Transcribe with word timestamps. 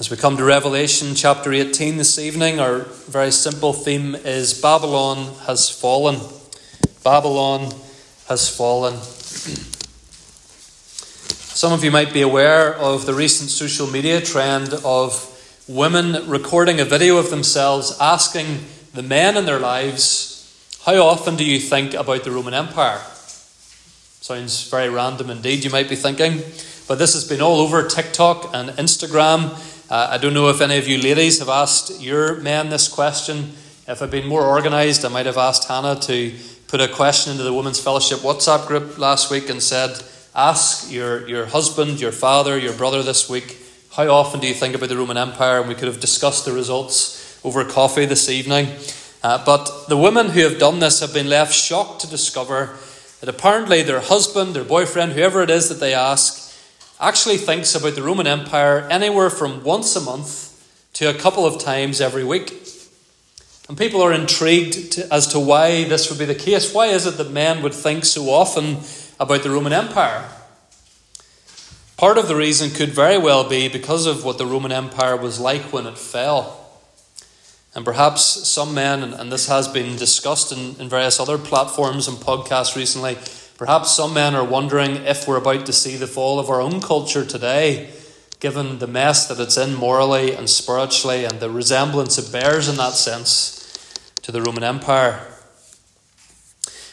As 0.00 0.10
we 0.10 0.16
come 0.16 0.36
to 0.38 0.44
Revelation 0.44 1.14
chapter 1.14 1.52
18 1.52 1.98
this 1.98 2.18
evening, 2.18 2.58
our 2.58 2.80
very 2.80 3.30
simple 3.30 3.72
theme 3.72 4.16
is 4.16 4.60
Babylon 4.60 5.32
has 5.46 5.70
fallen. 5.70 6.18
Babylon 7.04 7.72
has 8.26 8.48
fallen. 8.48 8.94
Some 11.54 11.72
of 11.72 11.84
you 11.84 11.92
might 11.92 12.12
be 12.12 12.22
aware 12.22 12.74
of 12.74 13.06
the 13.06 13.14
recent 13.14 13.50
social 13.50 13.86
media 13.86 14.20
trend 14.20 14.74
of 14.84 15.30
women 15.68 16.28
recording 16.28 16.80
a 16.80 16.84
video 16.84 17.16
of 17.18 17.30
themselves 17.30 17.96
asking 18.00 18.64
the 18.94 19.02
men 19.04 19.36
in 19.36 19.46
their 19.46 19.60
lives, 19.60 20.80
How 20.84 21.06
often 21.06 21.36
do 21.36 21.44
you 21.44 21.60
think 21.60 21.94
about 21.94 22.24
the 22.24 22.32
Roman 22.32 22.54
Empire? 22.54 23.00
Sounds 24.20 24.68
very 24.68 24.88
random 24.88 25.30
indeed, 25.30 25.62
you 25.62 25.70
might 25.70 25.88
be 25.88 25.94
thinking. 25.94 26.42
But 26.88 26.98
this 26.98 27.14
has 27.14 27.26
been 27.26 27.40
all 27.40 27.60
over 27.60 27.86
TikTok 27.86 28.50
and 28.52 28.70
Instagram. 28.70 29.56
Uh, 29.94 30.08
I 30.10 30.18
don't 30.18 30.34
know 30.34 30.48
if 30.48 30.60
any 30.60 30.76
of 30.76 30.88
you 30.88 30.98
ladies 30.98 31.38
have 31.38 31.48
asked 31.48 32.02
your 32.02 32.40
men 32.40 32.68
this 32.68 32.88
question. 32.88 33.52
If 33.86 34.02
I'd 34.02 34.10
been 34.10 34.26
more 34.26 34.44
organised, 34.44 35.04
I 35.04 35.08
might 35.08 35.26
have 35.26 35.36
asked 35.36 35.68
Hannah 35.68 35.94
to 36.00 36.34
put 36.66 36.80
a 36.80 36.88
question 36.88 37.30
into 37.30 37.44
the 37.44 37.54
Women's 37.54 37.78
Fellowship 37.78 38.18
WhatsApp 38.18 38.66
group 38.66 38.98
last 38.98 39.30
week 39.30 39.48
and 39.48 39.62
said, 39.62 40.02
Ask 40.34 40.90
your, 40.90 41.28
your 41.28 41.46
husband, 41.46 42.00
your 42.00 42.10
father, 42.10 42.58
your 42.58 42.72
brother 42.72 43.04
this 43.04 43.30
week, 43.30 43.56
how 43.92 44.08
often 44.08 44.40
do 44.40 44.48
you 44.48 44.54
think 44.54 44.74
about 44.74 44.88
the 44.88 44.96
Roman 44.96 45.16
Empire? 45.16 45.60
And 45.60 45.68
we 45.68 45.76
could 45.76 45.86
have 45.86 46.00
discussed 46.00 46.44
the 46.44 46.50
results 46.50 47.40
over 47.44 47.64
coffee 47.64 48.04
this 48.04 48.28
evening. 48.28 48.70
Uh, 49.22 49.44
but 49.44 49.86
the 49.86 49.96
women 49.96 50.30
who 50.30 50.40
have 50.40 50.58
done 50.58 50.80
this 50.80 50.98
have 50.98 51.14
been 51.14 51.28
left 51.28 51.54
shocked 51.54 52.00
to 52.00 52.10
discover 52.10 52.76
that 53.20 53.28
apparently 53.28 53.82
their 53.82 54.00
husband, 54.00 54.56
their 54.56 54.64
boyfriend, 54.64 55.12
whoever 55.12 55.40
it 55.40 55.50
is 55.50 55.68
that 55.68 55.78
they 55.78 55.94
ask, 55.94 56.43
actually 57.06 57.36
thinks 57.36 57.74
about 57.74 57.94
the 57.94 58.02
Roman 58.02 58.26
Empire 58.26 58.80
anywhere 58.90 59.30
from 59.30 59.62
once 59.62 59.94
a 59.94 60.00
month 60.00 60.50
to 60.94 61.10
a 61.10 61.14
couple 61.14 61.44
of 61.44 61.60
times 61.60 62.00
every 62.00 62.24
week. 62.24 62.50
And 63.68 63.76
people 63.76 64.02
are 64.02 64.12
intrigued 64.12 64.92
to, 64.92 65.12
as 65.12 65.26
to 65.28 65.38
why 65.38 65.84
this 65.84 66.08
would 66.08 66.18
be 66.18 66.24
the 66.24 66.34
case. 66.34 66.72
Why 66.72 66.86
is 66.86 67.06
it 67.06 67.16
that 67.18 67.30
men 67.30 67.62
would 67.62 67.74
think 67.74 68.04
so 68.04 68.30
often 68.30 68.78
about 69.20 69.42
the 69.42 69.50
Roman 69.50 69.72
Empire? 69.72 70.28
Part 71.96 72.18
of 72.18 72.26
the 72.28 72.36
reason 72.36 72.70
could 72.70 72.90
very 72.90 73.18
well 73.18 73.48
be 73.48 73.68
because 73.68 74.06
of 74.06 74.24
what 74.24 74.38
the 74.38 74.46
Roman 74.46 74.72
Empire 74.72 75.16
was 75.16 75.38
like 75.38 75.72
when 75.72 75.86
it 75.86 75.98
fell. 75.98 76.60
And 77.74 77.84
perhaps 77.84 78.22
some 78.22 78.74
men, 78.74 79.02
and 79.02 79.32
this 79.32 79.48
has 79.48 79.68
been 79.68 79.96
discussed 79.96 80.52
in, 80.52 80.76
in 80.80 80.88
various 80.88 81.18
other 81.18 81.38
platforms 81.38 82.08
and 82.08 82.16
podcasts 82.18 82.76
recently, 82.76 83.16
Perhaps 83.64 83.96
some 83.96 84.12
men 84.12 84.34
are 84.34 84.44
wondering 84.44 84.96
if 85.06 85.26
we're 85.26 85.38
about 85.38 85.64
to 85.64 85.72
see 85.72 85.96
the 85.96 86.06
fall 86.06 86.38
of 86.38 86.50
our 86.50 86.60
own 86.60 86.82
culture 86.82 87.24
today, 87.24 87.88
given 88.38 88.78
the 88.78 88.86
mess 88.86 89.26
that 89.26 89.40
it's 89.40 89.56
in 89.56 89.74
morally 89.74 90.34
and 90.34 90.50
spiritually 90.50 91.24
and 91.24 91.40
the 91.40 91.48
resemblance 91.48 92.18
it 92.18 92.30
bears 92.30 92.68
in 92.68 92.76
that 92.76 92.92
sense 92.92 94.12
to 94.20 94.30
the 94.30 94.42
Roman 94.42 94.64
Empire. 94.64 95.26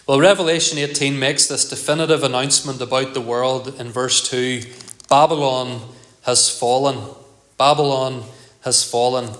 Well, 0.07 0.21
Revelation 0.21 0.77
18 0.77 1.19
makes 1.19 1.45
this 1.45 1.67
definitive 1.67 2.23
announcement 2.23 2.79
about 2.79 3.13
the 3.13 3.19
world 3.19 3.77
in 3.77 3.89
verse 3.89 4.25
2 4.29 4.63
Babylon 5.09 5.81
has 6.21 6.49
fallen. 6.49 7.13
Babylon 7.57 8.23
has 8.61 8.81
fallen. 8.81 9.35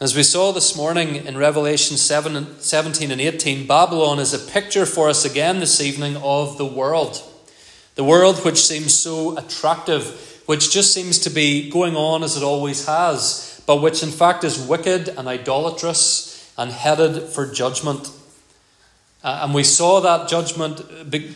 As 0.00 0.16
we 0.16 0.24
saw 0.24 0.50
this 0.50 0.76
morning 0.76 1.24
in 1.24 1.38
Revelation 1.38 1.96
7, 1.96 2.58
17 2.58 3.12
and 3.12 3.20
18, 3.20 3.64
Babylon 3.64 4.18
is 4.18 4.34
a 4.34 4.40
picture 4.40 4.86
for 4.86 5.08
us 5.08 5.24
again 5.24 5.60
this 5.60 5.80
evening 5.80 6.16
of 6.16 6.58
the 6.58 6.66
world. 6.66 7.22
The 7.94 8.02
world 8.02 8.44
which 8.44 8.60
seems 8.60 8.92
so 8.92 9.38
attractive, 9.38 10.42
which 10.46 10.72
just 10.72 10.92
seems 10.92 11.20
to 11.20 11.30
be 11.30 11.70
going 11.70 11.94
on 11.94 12.24
as 12.24 12.36
it 12.36 12.42
always 12.42 12.86
has, 12.86 13.62
but 13.68 13.80
which 13.80 14.02
in 14.02 14.10
fact 14.10 14.42
is 14.42 14.58
wicked 14.58 15.10
and 15.10 15.28
idolatrous 15.28 16.52
and 16.58 16.72
headed 16.72 17.28
for 17.28 17.46
judgment. 17.46 18.10
Uh, 19.22 19.42
and 19.44 19.54
we 19.54 19.62
saw 19.62 20.00
that 20.00 20.28
judgment 20.28 20.82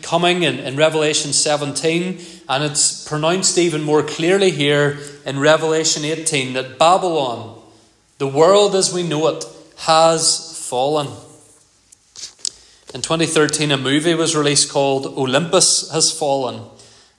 coming 0.01 0.43
in, 0.43 0.59
in 0.59 0.75
Revelation 0.75 1.31
17, 1.31 2.19
and 2.49 2.63
it's 2.65 3.07
pronounced 3.07 3.57
even 3.57 3.83
more 3.83 4.03
clearly 4.03 4.51
here 4.51 4.99
in 5.25 5.39
Revelation 5.39 6.03
18 6.03 6.51
that 6.53 6.77
Babylon 6.77 7.58
the 8.19 8.27
world 8.27 8.75
as 8.75 8.93
we 8.93 9.01
know 9.01 9.29
it 9.29 9.45
has 9.77 10.67
fallen. 10.67 11.07
In 12.93 13.01
2013, 13.01 13.71
a 13.71 13.77
movie 13.77 14.13
was 14.13 14.35
released 14.35 14.69
called 14.69 15.05
Olympus 15.05 15.89
Has 15.91 16.11
Fallen, 16.11 16.69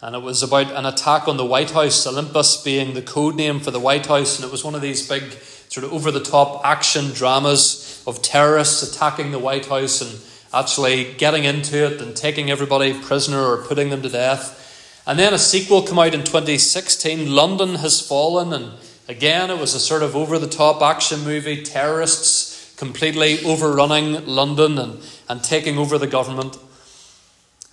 and 0.02 0.14
it 0.14 0.20
was 0.20 0.42
about 0.42 0.70
an 0.70 0.84
attack 0.84 1.26
on 1.26 1.38
the 1.38 1.44
White 1.44 1.70
House, 1.70 2.06
Olympus 2.06 2.62
being 2.62 2.92
the 2.92 3.00
code 3.00 3.34
name 3.34 3.60
for 3.60 3.70
the 3.70 3.80
White 3.80 4.06
House, 4.06 4.36
and 4.36 4.44
it 4.44 4.52
was 4.52 4.62
one 4.62 4.74
of 4.74 4.82
these 4.82 5.08
big, 5.08 5.22
sort 5.70 5.84
of 5.84 5.92
over 5.94 6.10
the 6.10 6.20
top 6.20 6.60
action 6.66 7.12
dramas 7.14 8.02
of 8.06 8.20
terrorists 8.20 8.82
attacking 8.82 9.30
the 9.30 9.38
White 9.38 9.66
House 9.66 10.02
and 10.02 10.20
actually 10.52 11.14
getting 11.14 11.44
into 11.44 11.82
it 11.82 12.02
and 12.02 12.14
taking 12.14 12.50
everybody 12.50 12.92
prisoner 12.92 13.40
or 13.40 13.64
putting 13.64 13.88
them 13.88 14.02
to 14.02 14.10
death. 14.10 15.02
And 15.06 15.18
then 15.18 15.32
a 15.32 15.38
sequel 15.38 15.80
came 15.80 15.98
out 15.98 16.12
in 16.12 16.24
2016, 16.24 17.34
London 17.34 17.76
Has 17.76 18.06
Fallen, 18.06 18.52
and 18.52 18.72
Again, 19.10 19.50
it 19.50 19.58
was 19.58 19.74
a 19.74 19.80
sort 19.80 20.04
of 20.04 20.14
over 20.14 20.38
the 20.38 20.46
top 20.46 20.80
action 20.82 21.24
movie, 21.24 21.64
terrorists 21.64 22.72
completely 22.76 23.44
overrunning 23.44 24.24
London 24.24 24.78
and, 24.78 25.02
and 25.28 25.42
taking 25.42 25.78
over 25.78 25.98
the 25.98 26.06
government. 26.06 26.56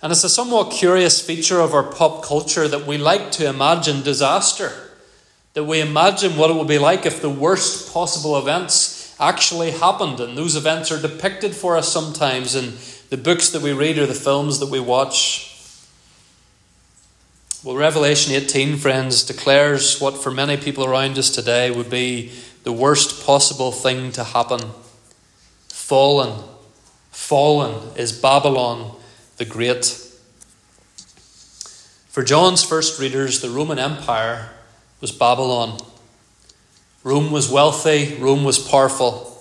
And 0.02 0.10
it's 0.10 0.24
a 0.24 0.28
somewhat 0.28 0.72
curious 0.72 1.24
feature 1.24 1.60
of 1.60 1.74
our 1.74 1.84
pop 1.84 2.24
culture 2.24 2.66
that 2.66 2.88
we 2.88 2.98
like 2.98 3.30
to 3.32 3.48
imagine 3.48 4.02
disaster, 4.02 4.72
that 5.54 5.62
we 5.62 5.80
imagine 5.80 6.36
what 6.36 6.50
it 6.50 6.56
would 6.56 6.66
be 6.66 6.78
like 6.78 7.06
if 7.06 7.22
the 7.22 7.30
worst 7.30 7.94
possible 7.94 8.36
events 8.36 9.14
actually 9.20 9.70
happened. 9.70 10.18
And 10.18 10.36
those 10.36 10.56
events 10.56 10.90
are 10.90 11.00
depicted 11.00 11.54
for 11.54 11.76
us 11.76 11.86
sometimes 11.86 12.56
in 12.56 12.72
the 13.10 13.16
books 13.16 13.50
that 13.50 13.62
we 13.62 13.72
read 13.72 13.96
or 13.98 14.06
the 14.06 14.12
films 14.12 14.58
that 14.58 14.70
we 14.70 14.80
watch. 14.80 15.47
Well, 17.64 17.74
Revelation 17.74 18.34
18, 18.34 18.76
friends, 18.76 19.24
declares 19.24 20.00
what 20.00 20.16
for 20.16 20.30
many 20.30 20.56
people 20.56 20.84
around 20.84 21.18
us 21.18 21.28
today 21.28 21.72
would 21.72 21.90
be 21.90 22.30
the 22.62 22.70
worst 22.70 23.26
possible 23.26 23.72
thing 23.72 24.12
to 24.12 24.22
happen. 24.22 24.60
Fallen, 25.68 26.40
fallen 27.10 27.96
is 27.96 28.12
Babylon 28.12 28.94
the 29.38 29.44
Great. 29.44 29.86
For 32.08 32.22
John's 32.22 32.62
first 32.62 33.00
readers, 33.00 33.40
the 33.40 33.50
Roman 33.50 33.80
Empire 33.80 34.50
was 35.00 35.10
Babylon. 35.10 35.80
Rome 37.02 37.32
was 37.32 37.50
wealthy, 37.50 38.14
Rome 38.20 38.44
was 38.44 38.60
powerful. 38.60 39.36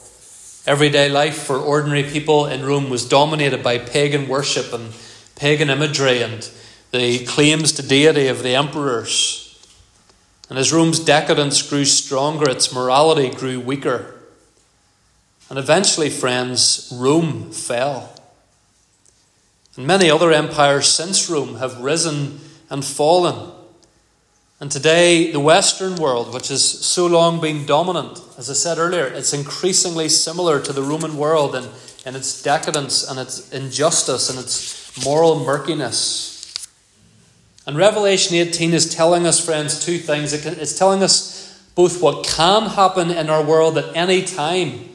Everyday 0.65 1.07
life 1.07 1.43
for 1.43 1.59
ordinary 1.59 2.03
people 2.03 2.47
in 2.47 2.65
Rome 2.65 2.89
was 2.89 3.07
dominated 3.07 3.61
by 3.61 3.77
pagan 3.77 4.27
worship 4.27 4.73
and 4.73 4.91
pagan 5.35 5.69
imagery 5.69 6.23
and 6.23 6.49
the 6.91 7.25
claims 7.25 7.71
to 7.73 7.87
deity 7.87 8.27
of 8.27 8.43
the 8.43 8.55
emperors. 8.55 9.43
And 10.49 10.57
as 10.57 10.71
Rome's 10.71 10.99
decadence 10.99 11.61
grew 11.61 11.85
stronger, 11.85 12.49
its 12.49 12.73
morality 12.73 13.29
grew 13.29 13.59
weaker. 13.59 14.15
And 15.49 15.59
eventually, 15.59 16.09
friends, 16.09 16.91
Rome 16.95 17.51
fell. 17.51 18.13
And 19.75 19.85
many 19.85 20.09
other 20.09 20.31
empires 20.31 20.87
since 20.87 21.29
Rome 21.29 21.55
have 21.55 21.79
risen 21.81 22.39
and 22.69 22.83
fallen. 22.83 23.51
And 24.59 24.71
today, 24.71 25.31
the 25.31 25.39
Western 25.39 25.97
world, 25.97 26.33
which 26.33 26.47
has 26.47 26.63
so 26.63 27.05
long 27.05 27.39
been 27.39 27.65
dominant, 27.65 28.19
as 28.37 28.49
I 28.49 28.53
said 28.53 28.79
earlier, 28.79 29.05
it's 29.05 29.33
increasingly 29.33 30.09
similar 30.09 30.59
to 30.61 30.73
the 30.73 30.81
Roman 30.81 31.15
world 31.15 31.55
in, 31.55 31.65
in 32.05 32.15
its 32.15 32.41
decadence 32.41 33.07
and 33.07 33.19
its 33.19 33.51
injustice 33.53 34.29
and 34.31 34.39
its 34.39 35.05
moral 35.05 35.45
murkiness. 35.45 36.36
And 37.67 37.75
Revelation 37.75 38.35
18 38.35 38.73
is 38.73 38.95
telling 38.95 39.27
us, 39.27 39.43
friends, 39.43 39.83
two 39.83 39.97
things. 39.97 40.31
It's 40.33 40.77
telling 40.77 41.03
us 41.03 41.61
both 41.75 42.01
what 42.01 42.25
can 42.25 42.69
happen 42.69 43.11
in 43.11 43.29
our 43.29 43.43
world 43.43 43.77
at 43.77 43.95
any 43.95 44.23
time 44.23 44.89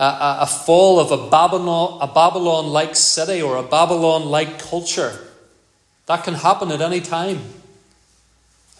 a, 0.00 0.38
a 0.40 0.46
fall 0.46 0.98
of 0.98 1.12
a 1.12 1.30
Babylon, 1.30 1.98
a 2.00 2.12
Babylon-like 2.12 2.96
city 2.96 3.40
or 3.40 3.56
a 3.56 3.62
Babylon-like 3.62 4.58
culture. 4.58 5.18
That 6.06 6.24
can 6.24 6.34
happen 6.34 6.72
at 6.72 6.80
any 6.80 7.00
time. 7.00 7.40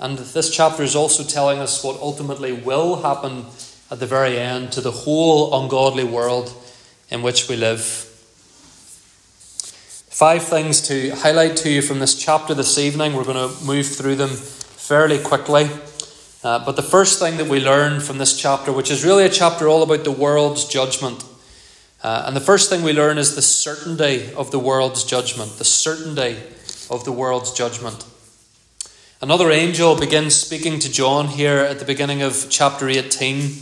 And 0.01 0.19
this 0.19 0.51
chapter 0.51 0.83
is 0.83 0.97
also 0.97 1.23
telling 1.23 1.61
us 1.61 1.85
what 1.85 2.01
ultimately 2.01 2.53
will 2.53 3.03
happen 3.03 3.45
at 3.91 4.01
the 4.01 4.07
very 4.07 4.39
end 4.39 4.73
to 4.73 4.81
the 4.81 4.91
whole 4.91 5.63
ungodly 5.63 6.05
world 6.05 6.53
in 7.11 7.23
which 7.23 7.49
we 7.49 7.57
live. 7.57 8.10
Five 10.21 10.43
things 10.43 10.83
to 10.83 11.17
highlight 11.17 11.57
to 11.57 11.71
you 11.71 11.81
from 11.81 11.99
this 11.99 12.15
chapter 12.15 12.53
this 12.53 12.77
evening. 12.77 13.15
We're 13.15 13.25
going 13.25 13.49
to 13.49 13.65
move 13.65 13.87
through 13.87 14.17
them 14.17 14.29
fairly 14.29 15.19
quickly. 15.19 15.71
Uh, 16.45 16.63
but 16.63 16.77
the 16.77 16.83
first 16.83 17.19
thing 17.19 17.39
that 17.39 17.47
we 17.47 17.59
learn 17.59 18.01
from 18.01 18.19
this 18.19 18.39
chapter, 18.39 18.71
which 18.71 18.91
is 18.91 19.03
really 19.03 19.25
a 19.25 19.31
chapter 19.31 19.67
all 19.67 19.83
about 19.83 20.05
the 20.05 20.13
world's 20.13 20.67
judgment, 20.67 21.25
uh, 22.03 22.25
and 22.27 22.37
the 22.37 22.41
first 22.41 22.69
thing 22.69 22.83
we 22.83 22.93
learn 22.93 23.17
is 23.17 23.35
the 23.35 23.41
certainty 23.41 24.31
of 24.35 24.51
the 24.51 24.59
world's 24.59 25.05
judgment. 25.05 25.53
The 25.53 25.65
certainty 25.65 26.37
of 26.91 27.07
the 27.07 27.13
world's 27.13 27.53
judgment. 27.53 28.05
Another 29.23 29.51
angel 29.51 29.99
begins 29.99 30.37
speaking 30.37 30.79
to 30.81 30.93
John 30.93 31.29
here 31.29 31.61
at 31.61 31.79
the 31.79 31.87
beginning 31.87 32.21
of 32.21 32.45
chapter 32.51 32.91
18. 32.91 33.53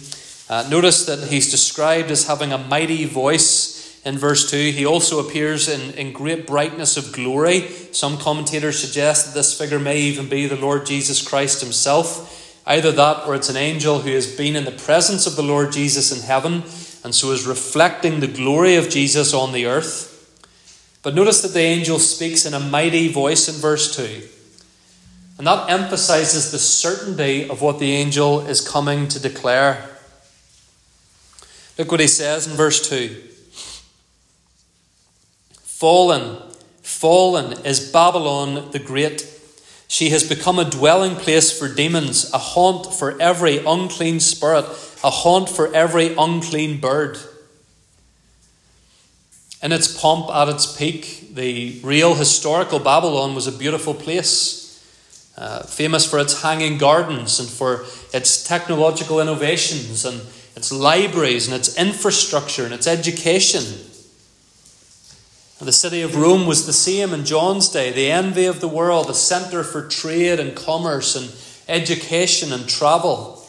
Uh, 0.50 0.68
notice 0.68 1.06
that 1.06 1.28
he's 1.28 1.52
described 1.52 2.10
as 2.10 2.26
having 2.26 2.52
a 2.52 2.58
mighty 2.58 3.04
voice 3.04 3.77
in 4.08 4.16
verse 4.16 4.50
2. 4.50 4.70
He 4.70 4.86
also 4.86 5.20
appears 5.20 5.68
in, 5.68 5.92
in 5.92 6.14
great 6.14 6.46
brightness 6.46 6.96
of 6.96 7.12
glory. 7.12 7.68
Some 7.92 8.16
commentators 8.16 8.80
suggest 8.80 9.26
that 9.26 9.34
this 9.34 9.56
figure 9.56 9.78
may 9.78 9.98
even 9.98 10.30
be 10.30 10.46
the 10.46 10.56
Lord 10.56 10.86
Jesus 10.86 11.26
Christ 11.26 11.60
himself. 11.60 12.62
Either 12.66 12.90
that 12.90 13.26
or 13.26 13.34
it's 13.34 13.50
an 13.50 13.56
angel 13.56 14.00
who 14.00 14.10
has 14.12 14.34
been 14.34 14.56
in 14.56 14.64
the 14.64 14.70
presence 14.70 15.26
of 15.26 15.36
the 15.36 15.42
Lord 15.42 15.72
Jesus 15.72 16.10
in 16.10 16.26
heaven 16.26 16.62
and 17.04 17.14
so 17.14 17.32
is 17.32 17.46
reflecting 17.46 18.20
the 18.20 18.26
glory 18.26 18.76
of 18.76 18.88
Jesus 18.88 19.34
on 19.34 19.52
the 19.52 19.66
earth. 19.66 20.14
But 21.02 21.14
notice 21.14 21.42
that 21.42 21.52
the 21.52 21.60
angel 21.60 21.98
speaks 21.98 22.46
in 22.46 22.54
a 22.54 22.60
mighty 22.60 23.12
voice 23.12 23.46
in 23.46 23.56
verse 23.56 23.94
2. 23.94 24.22
And 25.36 25.46
that 25.46 25.68
emphasizes 25.68 26.50
the 26.50 26.58
certainty 26.58 27.48
of 27.48 27.60
what 27.60 27.78
the 27.78 27.92
angel 27.92 28.40
is 28.46 28.66
coming 28.66 29.06
to 29.08 29.20
declare. 29.20 29.90
Look 31.76 31.90
what 31.90 32.00
he 32.00 32.08
says 32.08 32.46
in 32.46 32.54
verse 32.54 32.88
2 32.88 33.27
Fallen, 35.78 36.42
fallen 36.82 37.52
is 37.64 37.92
Babylon 37.92 38.72
the 38.72 38.80
Great. 38.80 39.24
She 39.86 40.10
has 40.10 40.28
become 40.28 40.58
a 40.58 40.68
dwelling 40.68 41.14
place 41.14 41.56
for 41.56 41.72
demons, 41.72 42.32
a 42.32 42.38
haunt 42.38 42.92
for 42.92 43.16
every 43.22 43.58
unclean 43.58 44.18
spirit, 44.18 44.64
a 45.04 45.10
haunt 45.10 45.48
for 45.48 45.72
every 45.72 46.16
unclean 46.16 46.80
bird. 46.80 47.16
In 49.62 49.70
its 49.70 49.86
pomp 49.96 50.28
at 50.34 50.48
its 50.48 50.76
peak, 50.76 51.36
the 51.36 51.78
real 51.84 52.16
historical 52.16 52.80
Babylon 52.80 53.36
was 53.36 53.46
a 53.46 53.52
beautiful 53.52 53.94
place 53.94 54.82
uh, 55.36 55.62
famous 55.62 56.04
for 56.04 56.18
its 56.18 56.42
hanging 56.42 56.78
gardens 56.78 57.38
and 57.38 57.48
for 57.48 57.84
its 58.12 58.42
technological 58.42 59.20
innovations 59.20 60.04
and 60.04 60.22
its 60.56 60.72
libraries 60.72 61.46
and 61.46 61.54
its 61.54 61.78
infrastructure 61.78 62.64
and 62.64 62.74
its 62.74 62.88
education. 62.88 63.87
The 65.60 65.72
city 65.72 66.02
of 66.02 66.14
Rome 66.14 66.46
was 66.46 66.66
the 66.66 66.72
same 66.72 67.12
in 67.12 67.24
John's 67.24 67.68
day, 67.68 67.90
the 67.90 68.12
envy 68.12 68.46
of 68.46 68.60
the 68.60 68.68
world, 68.68 69.10
a 69.10 69.14
centre 69.14 69.64
for 69.64 69.88
trade 69.88 70.38
and 70.38 70.56
commerce 70.56 71.16
and 71.16 71.34
education 71.68 72.52
and 72.52 72.68
travel. 72.68 73.44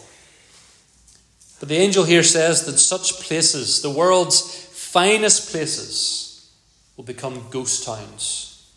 But 1.60 1.70
the 1.70 1.78
angel 1.78 2.06
here 2.06 2.24
says 2.24 2.66
that 2.66 2.80
such 2.80 3.20
places, 3.22 3.84
the 3.84 3.92
world's 3.92 4.42
finest 4.42 5.52
places, 5.52 6.52
will 6.98 7.04
become 7.04 7.46
ghost 7.52 7.86
towns. 7.86 8.70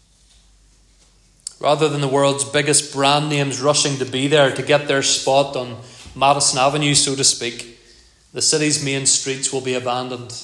Rather 1.58 1.88
than 1.88 2.02
the 2.02 2.08
world's 2.08 2.44
biggest 2.44 2.93
brand 2.93 3.31
names 3.31 3.62
rushing 3.62 3.96
to 3.96 4.05
be 4.05 4.28
there 4.28 4.55
to 4.55 4.62
get 4.62 4.88
their 4.88 5.02
spot 5.02 5.56
on 5.56 5.78
Madison 6.14 6.58
Avenue, 6.58 6.94
so 6.94 7.14
to 7.14 7.25
speak, 7.25 7.78
the 8.35 8.43
city's 8.43 8.85
main 8.85 9.06
streets 9.06 9.52
will 9.52 9.61
be 9.62 9.75
abandoned. 9.75 10.35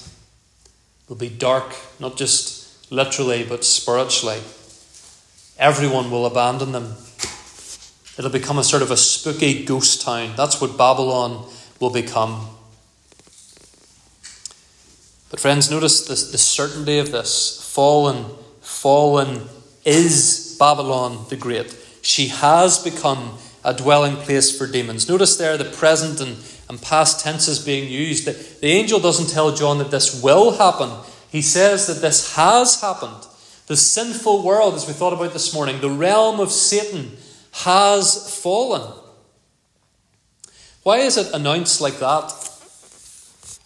They'll 1.06 1.18
be 1.18 1.28
dark, 1.28 1.74
not 2.00 2.16
just 2.16 2.57
literally, 2.90 3.44
but 3.44 3.64
spiritually. 3.64 4.40
Everyone 5.58 6.10
will 6.10 6.26
abandon 6.26 6.72
them. 6.72 6.94
It'll 8.18 8.30
become 8.30 8.58
a 8.58 8.64
sort 8.64 8.82
of 8.82 8.90
a 8.90 8.96
spooky 8.96 9.64
ghost 9.64 10.02
town. 10.02 10.34
That's 10.36 10.60
what 10.60 10.76
Babylon 10.76 11.48
will 11.80 11.90
become. 11.90 12.48
But, 15.30 15.40
friends, 15.40 15.70
notice 15.70 16.06
the, 16.06 16.14
the 16.32 16.38
certainty 16.38 16.98
of 16.98 17.12
this. 17.12 17.60
Fallen, 17.74 18.24
fallen 18.60 19.42
is 19.84 20.56
Babylon 20.58 21.26
the 21.28 21.36
Great. 21.36 21.76
She 22.02 22.28
has 22.28 22.78
become 22.78 23.38
a 23.64 23.74
dwelling 23.74 24.16
place 24.16 24.56
for 24.56 24.66
demons. 24.66 25.08
Notice 25.08 25.36
there 25.36 25.56
the 25.56 25.64
present 25.64 26.20
and, 26.20 26.38
and 26.68 26.80
past 26.80 27.20
tenses 27.20 27.58
being 27.58 27.90
used. 27.90 28.26
The, 28.26 28.32
the 28.60 28.68
angel 28.68 28.98
doesn't 28.98 29.28
tell 29.28 29.54
John 29.54 29.78
that 29.78 29.90
this 29.90 30.22
will 30.22 30.56
happen, 30.56 30.90
he 31.30 31.42
says 31.42 31.86
that 31.86 32.00
this 32.00 32.34
has 32.36 32.80
happened. 32.80 33.26
The 33.66 33.76
sinful 33.76 34.42
world, 34.42 34.74
as 34.74 34.86
we 34.86 34.94
thought 34.94 35.12
about 35.12 35.32
this 35.32 35.52
morning, 35.52 35.80
the 35.80 35.90
realm 35.90 36.40
of 36.40 36.50
Satan 36.50 37.16
has 37.52 38.40
fallen. 38.42 38.92
Why 40.82 40.98
is 40.98 41.18
it 41.18 41.34
announced 41.34 41.80
like 41.80 41.98
that? 41.98 42.32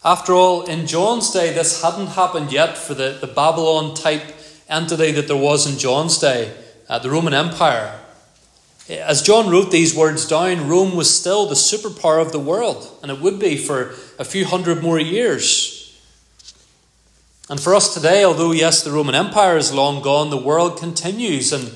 After 0.05 0.32
all, 0.32 0.62
in 0.62 0.88
John's 0.88 1.31
day, 1.31 1.53
this 1.53 1.82
hadn't 1.82 2.09
happened 2.09 2.53
yet 2.53 2.76
for 2.76 2.94
the, 2.94 3.19
the 3.20 3.29
Babylon 3.29 3.94
type 3.94 4.35
entity 4.69 5.12
that 5.12 5.29
there 5.29 5.37
was 5.37 5.70
in 5.70 5.79
John's 5.79 6.19
day 6.19 6.53
uh, 6.88 6.99
the 6.99 7.11
Roman 7.11 7.32
Empire. 7.32 8.00
As 8.88 9.23
John 9.23 9.49
wrote 9.49 9.70
these 9.70 9.94
words 9.94 10.26
down, 10.26 10.69
Rome 10.69 10.97
was 10.97 11.17
still 11.17 11.47
the 11.47 11.55
superpower 11.55 12.20
of 12.20 12.32
the 12.32 12.41
world, 12.41 12.91
and 13.03 13.12
it 13.12 13.20
would 13.20 13.38
be 13.38 13.56
for 13.56 13.94
a 14.19 14.25
few 14.25 14.44
hundred 14.44 14.82
more 14.82 14.99
years. 14.99 15.71
And 17.52 17.60
for 17.60 17.75
us 17.75 17.93
today, 17.93 18.25
although, 18.25 18.52
yes, 18.52 18.82
the 18.82 18.93
Roman 18.93 19.14
Empire 19.14 19.58
is 19.58 19.75
long 19.75 20.00
gone, 20.00 20.31
the 20.31 20.38
world 20.38 20.78
continues, 20.78 21.52
and 21.52 21.70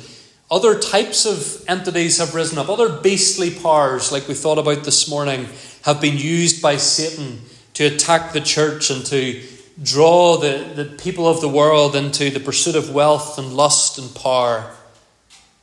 other 0.51 0.79
types 0.79 1.27
of 1.27 1.63
entities 1.69 2.17
have 2.17 2.35
risen 2.35 2.57
up. 2.57 2.71
Other 2.71 2.89
beastly 2.89 3.51
powers, 3.51 4.11
like 4.11 4.27
we 4.27 4.33
thought 4.33 4.57
about 4.57 4.85
this 4.85 5.07
morning, 5.07 5.47
have 5.83 6.01
been 6.01 6.17
used 6.17 6.63
by 6.63 6.79
Satan 6.79 7.43
to 7.75 7.85
attack 7.85 8.33
the 8.33 8.41
church 8.41 8.89
and 8.89 9.05
to 9.05 9.43
draw 9.83 10.39
the, 10.39 10.67
the 10.75 10.87
people 10.97 11.29
of 11.29 11.43
the 11.43 11.49
world 11.51 11.95
into 11.95 12.31
the 12.31 12.41
pursuit 12.41 12.75
of 12.75 12.95
wealth 12.95 13.39
and 13.39 13.53
lust 13.53 13.99
and 13.99 14.15
power. 14.15 14.75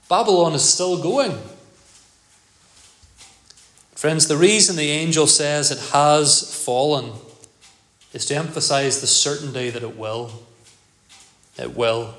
Babylon 0.10 0.54
is 0.54 0.64
still 0.64 1.02
going. 1.02 1.40
Friends, 3.96 4.28
the 4.28 4.38
reason 4.38 4.76
the 4.76 4.92
angel 4.92 5.26
says 5.26 5.72
it 5.72 5.90
has 5.92 6.64
fallen 6.64 7.14
is 8.14 8.26
to 8.28 8.36
emphasize 8.36 9.02
the 9.02 9.08
certainty 9.08 9.70
that 9.70 9.84
it 9.84 9.98
will. 9.98 10.32
It 11.58 11.76
will. 11.76 12.14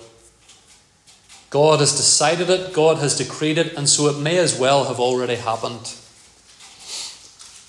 God 1.51 1.79
has 1.81 1.93
decided 1.93 2.51
it, 2.51 2.73
God 2.73 2.99
has 2.99 3.17
decreed 3.17 3.59
it, 3.59 3.75
and 3.75 3.89
so 3.89 4.09
it 4.09 4.19
may 4.19 4.39
as 4.39 4.59
well 4.59 4.85
have 4.85 4.99
already 4.99 5.37
happened. 5.37 5.95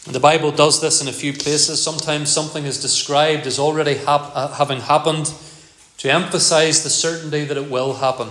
The 0.06 0.20
Bible 0.20 0.52
does 0.52 0.82
this 0.82 1.02
in 1.02 1.08
a 1.08 1.12
few 1.12 1.34
places. 1.34 1.82
Sometimes 1.82 2.32
something 2.32 2.66
is 2.66 2.82
described 2.82 3.48
as 3.48 3.58
already 3.58 3.96
hap- 3.96 4.32
uh, 4.36 4.54
having 4.54 4.82
happened 4.82 5.34
to 5.98 6.12
emphasize 6.12 6.84
the 6.84 6.90
certainty 6.90 7.44
that 7.44 7.58
it 7.58 7.70
will 7.70 7.96
happen. 7.96 8.30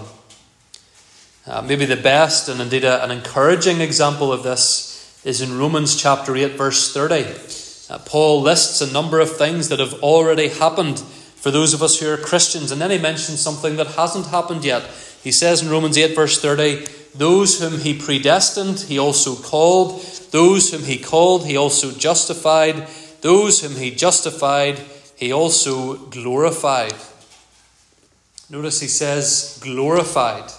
Uh, 1.47 1.63
maybe 1.63 1.85
the 1.85 1.97
best 1.97 2.49
and 2.49 2.61
indeed 2.61 2.85
a, 2.85 3.03
an 3.05 3.11
encouraging 3.11 3.81
example 3.81 4.33
of 4.33 4.43
this 4.43 5.21
is 5.25 5.41
in 5.41 5.59
Romans 5.59 6.01
chapter 6.01 6.37
8, 6.37 6.53
verse 6.53 6.93
30. 6.93 7.64
Uh, 7.89 7.99
Paul 7.99 8.41
lists 8.41 8.81
a 8.81 8.93
number 8.93 9.21
of 9.21 9.37
things 9.37 9.69
that 9.69 9.79
have 9.79 9.95
already 10.03 10.49
happened 10.49 11.01
for 11.01 11.51
those 11.51 11.75
of 11.75 11.83
us 11.83 11.99
who 11.99 12.11
are 12.11 12.17
Christians, 12.17 12.71
and 12.71 12.81
then 12.81 12.91
he 12.91 12.97
mentions 12.97 13.41
something 13.41 13.77
that 13.77 13.89
hasn't 13.89 14.29
happened 14.29 14.65
yet. 14.65 14.83
He 15.23 15.31
says 15.31 15.63
in 15.63 15.69
Romans 15.69 15.99
8, 15.99 16.15
verse 16.15 16.41
30, 16.41 16.87
Those 17.15 17.61
whom 17.61 17.81
he 17.81 17.99
predestined, 17.99 18.81
he 18.81 18.99
also 18.99 19.37
called. 19.37 20.03
Those 20.31 20.73
whom 20.73 20.85
he 20.85 20.97
called, 20.97 21.47
he 21.47 21.57
also 21.57 21.93
justified. 21.93 22.89
Those 23.21 23.61
whom 23.61 23.77
he 23.77 23.91
justified, 23.91 24.81
he 25.17 25.33
also 25.33 25.97
glorified. 25.97 26.95
Notice 28.49 28.81
he 28.81 28.89
says, 28.89 29.59
glorified. 29.63 30.51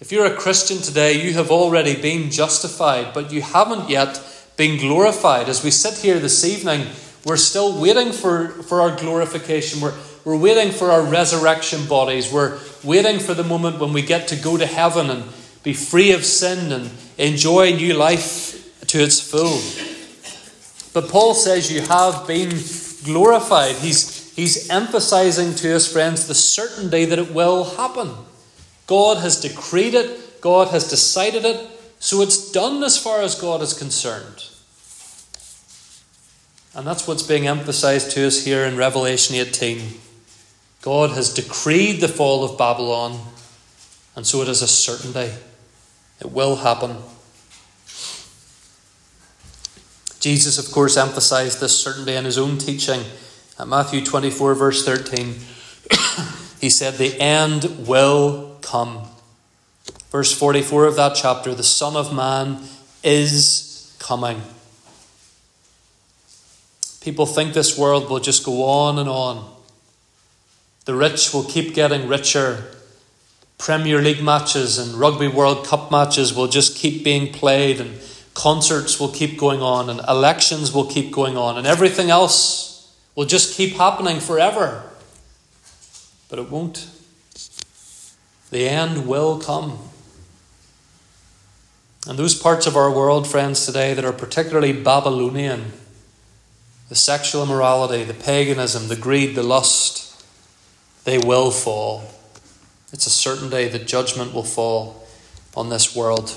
If 0.00 0.12
you're 0.12 0.26
a 0.26 0.36
Christian 0.36 0.78
today, 0.78 1.20
you 1.20 1.34
have 1.34 1.50
already 1.50 2.00
been 2.00 2.30
justified, 2.30 3.12
but 3.12 3.32
you 3.32 3.42
haven't 3.42 3.90
yet 3.90 4.20
been 4.60 4.76
glorified. 4.78 5.48
As 5.48 5.64
we 5.64 5.70
sit 5.70 5.94
here 5.94 6.18
this 6.18 6.44
evening, 6.44 6.86
we're 7.24 7.38
still 7.38 7.80
waiting 7.80 8.12
for, 8.12 8.48
for 8.48 8.82
our 8.82 8.94
glorification. 8.94 9.80
We're, 9.80 9.94
we're 10.22 10.36
waiting 10.36 10.70
for 10.70 10.90
our 10.90 11.00
resurrection 11.00 11.86
bodies. 11.86 12.30
We're 12.30 12.58
waiting 12.84 13.20
for 13.20 13.32
the 13.32 13.42
moment 13.42 13.78
when 13.78 13.94
we 13.94 14.02
get 14.02 14.28
to 14.28 14.36
go 14.36 14.58
to 14.58 14.66
heaven 14.66 15.08
and 15.08 15.24
be 15.62 15.72
free 15.72 16.12
of 16.12 16.26
sin 16.26 16.72
and 16.72 16.90
enjoy 17.16 17.72
new 17.72 17.94
life 17.94 18.86
to 18.88 18.98
its 18.98 19.18
full. 19.18 19.62
But 20.92 21.10
Paul 21.10 21.32
says 21.32 21.72
you 21.72 21.80
have 21.80 22.26
been 22.26 22.50
glorified. 23.02 23.76
He's, 23.76 24.30
he's 24.36 24.68
emphasizing 24.68 25.54
to 25.54 25.74
us, 25.74 25.90
friends, 25.90 26.26
the 26.26 26.34
certainty 26.34 27.06
that 27.06 27.18
it 27.18 27.32
will 27.32 27.64
happen. 27.64 28.10
God 28.86 29.22
has 29.22 29.40
decreed 29.40 29.94
it, 29.94 30.42
God 30.42 30.68
has 30.68 30.90
decided 30.90 31.46
it, 31.46 31.79
so 32.00 32.22
it's 32.22 32.50
done 32.50 32.82
as 32.82 32.98
far 32.98 33.20
as 33.20 33.38
God 33.38 33.60
is 33.60 33.74
concerned. 33.74 34.46
And 36.74 36.86
that's 36.86 37.06
what's 37.06 37.22
being 37.22 37.46
emphasized 37.46 38.10
to 38.12 38.26
us 38.26 38.44
here 38.44 38.64
in 38.64 38.76
Revelation 38.76 39.36
18. 39.36 40.00
God 40.80 41.10
has 41.10 41.34
decreed 41.34 42.00
the 42.00 42.08
fall 42.08 42.42
of 42.42 42.56
Babylon, 42.56 43.20
and 44.16 44.26
so 44.26 44.40
it 44.40 44.48
is 44.48 44.62
a 44.62 44.66
certainty. 44.66 45.30
It 46.20 46.30
will 46.32 46.56
happen. 46.56 46.96
Jesus, 50.20 50.58
of 50.58 50.72
course, 50.72 50.96
emphasized 50.96 51.60
this 51.60 51.78
certainty 51.78 52.14
in 52.14 52.24
his 52.24 52.38
own 52.38 52.56
teaching 52.56 53.02
at 53.58 53.68
Matthew 53.68 54.02
24, 54.02 54.54
verse 54.54 54.86
13. 54.86 55.34
he 56.60 56.70
said, 56.70 56.94
The 56.94 57.20
end 57.20 57.86
will 57.86 58.56
come. 58.62 59.06
Verse 60.10 60.36
44 60.36 60.86
of 60.86 60.96
that 60.96 61.14
chapter 61.14 61.54
the 61.54 61.62
Son 61.62 61.94
of 61.96 62.12
Man 62.14 62.58
is 63.04 63.96
coming. 64.00 64.42
People 67.00 67.26
think 67.26 67.54
this 67.54 67.78
world 67.78 68.10
will 68.10 68.18
just 68.18 68.44
go 68.44 68.64
on 68.64 68.98
and 68.98 69.08
on. 69.08 69.54
The 70.84 70.94
rich 70.94 71.32
will 71.32 71.44
keep 71.44 71.74
getting 71.74 72.08
richer. 72.08 72.64
Premier 73.56 74.00
League 74.00 74.22
matches 74.22 74.78
and 74.78 74.94
Rugby 74.94 75.28
World 75.28 75.66
Cup 75.66 75.90
matches 75.90 76.34
will 76.34 76.48
just 76.48 76.76
keep 76.76 77.04
being 77.04 77.32
played, 77.32 77.80
and 77.80 78.00
concerts 78.34 78.98
will 78.98 79.12
keep 79.12 79.38
going 79.38 79.60
on, 79.60 79.88
and 79.88 80.00
elections 80.08 80.72
will 80.72 80.86
keep 80.86 81.12
going 81.12 81.36
on, 81.36 81.56
and 81.56 81.66
everything 81.66 82.10
else 82.10 82.96
will 83.14 83.26
just 83.26 83.54
keep 83.54 83.74
happening 83.74 84.18
forever. 84.18 84.82
But 86.28 86.38
it 86.38 86.50
won't. 86.50 86.88
The 88.50 88.68
end 88.68 89.06
will 89.06 89.38
come. 89.38 89.89
And 92.06 92.18
those 92.18 92.34
parts 92.34 92.66
of 92.66 92.76
our 92.76 92.90
world, 92.90 93.28
friends, 93.28 93.66
today 93.66 93.92
that 93.94 94.04
are 94.04 94.12
particularly 94.12 94.72
Babylonian 94.72 95.72
the 96.90 96.96
sexual 96.96 97.44
immorality, 97.44 98.02
the 98.02 98.12
paganism, 98.12 98.88
the 98.88 98.96
greed, 98.96 99.36
the 99.36 99.44
lust, 99.44 100.24
they 101.04 101.18
will 101.18 101.52
fall. 101.52 102.10
It's 102.92 103.06
a 103.06 103.10
certain 103.10 103.48
day 103.48 103.68
that 103.68 103.86
judgment 103.86 104.34
will 104.34 104.42
fall 104.42 105.06
on 105.56 105.68
this 105.68 105.94
world. 105.94 106.36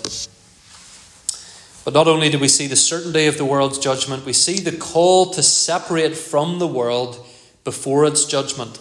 But 1.83 1.95
not 1.95 2.07
only 2.07 2.29
do 2.29 2.37
we 2.37 2.47
see 2.47 2.67
the 2.67 2.75
certainty 2.75 3.25
of 3.25 3.39
the 3.39 3.45
world's 3.45 3.79
judgment, 3.79 4.25
we 4.25 4.33
see 4.33 4.59
the 4.59 4.77
call 4.77 5.31
to 5.31 5.41
separate 5.41 6.15
from 6.15 6.59
the 6.59 6.67
world 6.67 7.25
before 7.63 8.05
its 8.05 8.23
judgment. 8.23 8.79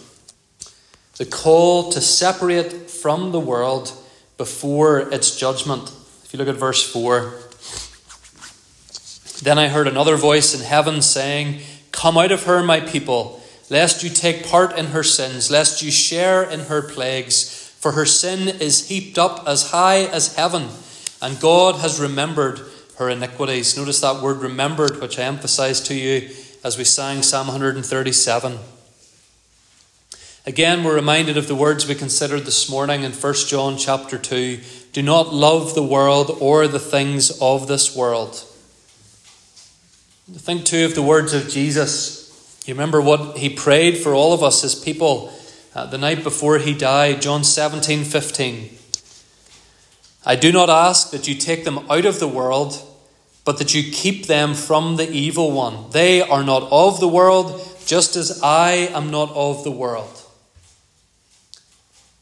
The 1.17 1.25
call 1.25 1.91
to 1.91 2.01
separate 2.01 2.91
from 2.91 3.31
the 3.31 3.39
world 3.39 3.91
before 4.37 4.99
its 4.99 5.35
judgment. 5.35 5.91
You 6.33 6.39
look 6.39 6.47
at 6.47 6.55
verse 6.55 6.83
4, 6.91 7.31
then 9.43 9.59
I 9.59 9.67
heard 9.67 9.87
another 9.87 10.17
voice 10.17 10.55
in 10.55 10.61
heaven 10.61 11.03
saying, 11.03 11.61
Come 11.91 12.17
out 12.17 12.31
of 12.31 12.45
her, 12.45 12.63
my 12.63 12.79
people, 12.79 13.43
lest 13.69 14.03
you 14.03 14.09
take 14.09 14.47
part 14.47 14.75
in 14.75 14.87
her 14.87 15.03
sins, 15.03 15.51
lest 15.51 15.83
you 15.83 15.91
share 15.91 16.41
in 16.41 16.61
her 16.61 16.81
plagues. 16.81 17.69
For 17.79 17.91
her 17.91 18.07
sin 18.07 18.47
is 18.47 18.89
heaped 18.89 19.19
up 19.19 19.47
as 19.47 19.69
high 19.69 20.05
as 20.05 20.35
heaven, 20.35 20.69
and 21.21 21.39
God 21.39 21.81
has 21.81 21.99
remembered 21.99 22.61
her 22.97 23.09
iniquities. 23.09 23.77
Notice 23.77 24.01
that 24.01 24.23
word 24.23 24.37
remembered, 24.37 24.99
which 24.99 25.19
I 25.19 25.25
emphasized 25.25 25.85
to 25.85 25.93
you 25.93 26.31
as 26.63 26.79
we 26.79 26.83
sang 26.83 27.21
Psalm 27.21 27.45
137. 27.45 28.57
Again, 30.47 30.83
we're 30.83 30.95
reminded 30.95 31.37
of 31.37 31.47
the 31.47 31.53
words 31.53 31.87
we 31.87 31.93
considered 31.93 32.41
this 32.41 32.67
morning 32.67 33.03
in 33.03 33.11
1 33.11 33.33
John 33.47 33.77
chapter 33.77 34.17
2. 34.17 34.59
Do 34.93 35.01
not 35.01 35.33
love 35.33 35.73
the 35.73 35.83
world 35.83 36.37
or 36.39 36.67
the 36.67 36.79
things 36.79 37.41
of 37.41 37.67
this 37.67 37.95
world. 37.95 38.45
Think 40.31 40.65
too 40.65 40.85
of 40.85 40.93
the 40.93 41.01
words 41.01 41.33
of 41.33 41.49
Jesus. 41.49 42.63
You 42.67 42.75
remember 42.75 43.01
what 43.01 43.37
he 43.37 43.49
prayed 43.49 43.97
for 43.97 44.13
all 44.13 44.33
of 44.33 44.43
us 44.43 44.63
as 44.63 44.75
people 44.75 45.33
uh, 45.73 45.87
the 45.87 45.97
night 45.97 46.23
before 46.23 46.59
he 46.59 46.75
died, 46.75 47.23
John 47.23 47.43
17 47.43 48.03
15. 48.03 48.69
I 50.25 50.35
do 50.35 50.51
not 50.51 50.69
ask 50.69 51.09
that 51.09 51.27
you 51.27 51.35
take 51.35 51.65
them 51.65 51.79
out 51.89 52.05
of 52.05 52.19
the 52.19 52.27
world, 52.27 52.79
but 53.43 53.57
that 53.57 53.73
you 53.73 53.91
keep 53.91 54.27
them 54.27 54.53
from 54.53 54.95
the 54.95 55.09
evil 55.11 55.51
one. 55.51 55.89
They 55.89 56.21
are 56.21 56.43
not 56.43 56.71
of 56.71 56.99
the 56.99 57.07
world, 57.07 57.59
just 57.85 58.15
as 58.15 58.41
I 58.43 58.89
am 58.93 59.09
not 59.09 59.31
of 59.31 59.63
the 59.63 59.71
world. 59.71 60.22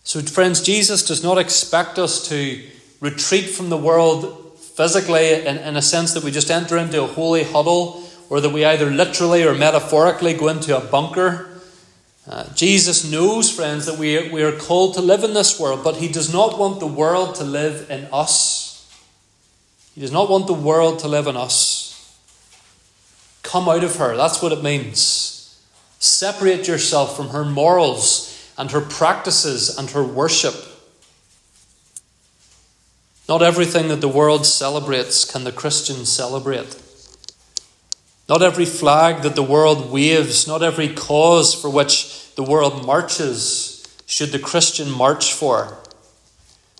So, 0.03 0.21
friends, 0.21 0.61
Jesus 0.61 1.05
does 1.05 1.23
not 1.23 1.37
expect 1.37 1.99
us 1.99 2.27
to 2.29 2.61
retreat 2.99 3.49
from 3.49 3.69
the 3.69 3.77
world 3.77 4.57
physically 4.57 5.45
in, 5.45 5.57
in 5.57 5.75
a 5.75 5.81
sense 5.81 6.13
that 6.13 6.23
we 6.23 6.31
just 6.31 6.49
enter 6.49 6.77
into 6.77 7.03
a 7.03 7.07
holy 7.07 7.43
huddle 7.43 8.03
or 8.29 8.41
that 8.41 8.49
we 8.49 8.65
either 8.65 8.89
literally 8.89 9.43
or 9.43 9.53
metaphorically 9.53 10.33
go 10.33 10.47
into 10.47 10.75
a 10.75 10.81
bunker. 10.81 11.49
Uh, 12.27 12.51
Jesus 12.53 13.09
knows, 13.09 13.53
friends, 13.53 13.85
that 13.85 13.99
we, 13.99 14.29
we 14.29 14.41
are 14.41 14.51
called 14.51 14.95
to 14.95 15.01
live 15.01 15.23
in 15.23 15.33
this 15.33 15.59
world, 15.59 15.83
but 15.83 15.97
He 15.97 16.07
does 16.07 16.31
not 16.33 16.57
want 16.57 16.79
the 16.79 16.87
world 16.87 17.35
to 17.35 17.43
live 17.43 17.89
in 17.89 18.07
us. 18.11 18.71
He 19.93 20.01
does 20.01 20.11
not 20.11 20.29
want 20.29 20.47
the 20.47 20.53
world 20.53 20.99
to 20.99 21.07
live 21.07 21.27
in 21.27 21.35
us. 21.35 22.17
Come 23.43 23.67
out 23.67 23.83
of 23.83 23.97
her. 23.97 24.15
That's 24.15 24.41
what 24.41 24.51
it 24.51 24.63
means. 24.63 25.61
Separate 25.99 26.67
yourself 26.67 27.15
from 27.15 27.29
her 27.29 27.43
morals 27.43 28.30
and 28.57 28.71
her 28.71 28.81
practices 28.81 29.77
and 29.77 29.89
her 29.91 30.03
worship. 30.03 30.55
Not 33.27 33.41
everything 33.41 33.87
that 33.87 34.01
the 34.01 34.07
world 34.07 34.45
celebrates 34.45 35.23
can 35.23 35.43
the 35.43 35.51
Christian 35.51 36.05
celebrate. 36.05 36.81
Not 38.27 38.41
every 38.41 38.65
flag 38.65 39.23
that 39.23 39.35
the 39.35 39.43
world 39.43 39.91
waves, 39.91 40.47
not 40.47 40.63
every 40.63 40.93
cause 40.93 41.53
for 41.53 41.69
which 41.69 42.33
the 42.35 42.43
world 42.43 42.85
marches, 42.85 43.85
should 44.05 44.31
the 44.31 44.39
Christian 44.39 44.89
march 44.91 45.33
for. 45.33 45.77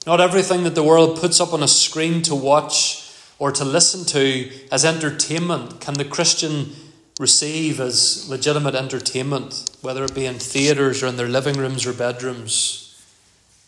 Not 0.05 0.19
everything 0.19 0.63
that 0.63 0.75
the 0.75 0.83
world 0.83 1.19
puts 1.19 1.39
up 1.39 1.53
on 1.53 1.63
a 1.63 1.67
screen 1.67 2.21
to 2.23 2.35
watch 2.35 3.13
or 3.39 3.51
to 3.51 3.63
listen 3.63 4.05
to 4.05 4.51
as 4.71 4.83
entertainment 4.83 5.79
can 5.79 5.93
the 5.93 6.05
Christian 6.05 6.71
receive 7.21 7.79
as 7.79 8.27
legitimate 8.27 8.73
entertainment, 8.73 9.69
whether 9.81 10.03
it 10.03 10.15
be 10.15 10.25
in 10.25 10.39
theatres 10.39 11.03
or 11.03 11.07
in 11.07 11.17
their 11.17 11.29
living 11.29 11.55
rooms 11.55 11.85
or 11.85 11.93
bedrooms. 11.93 12.99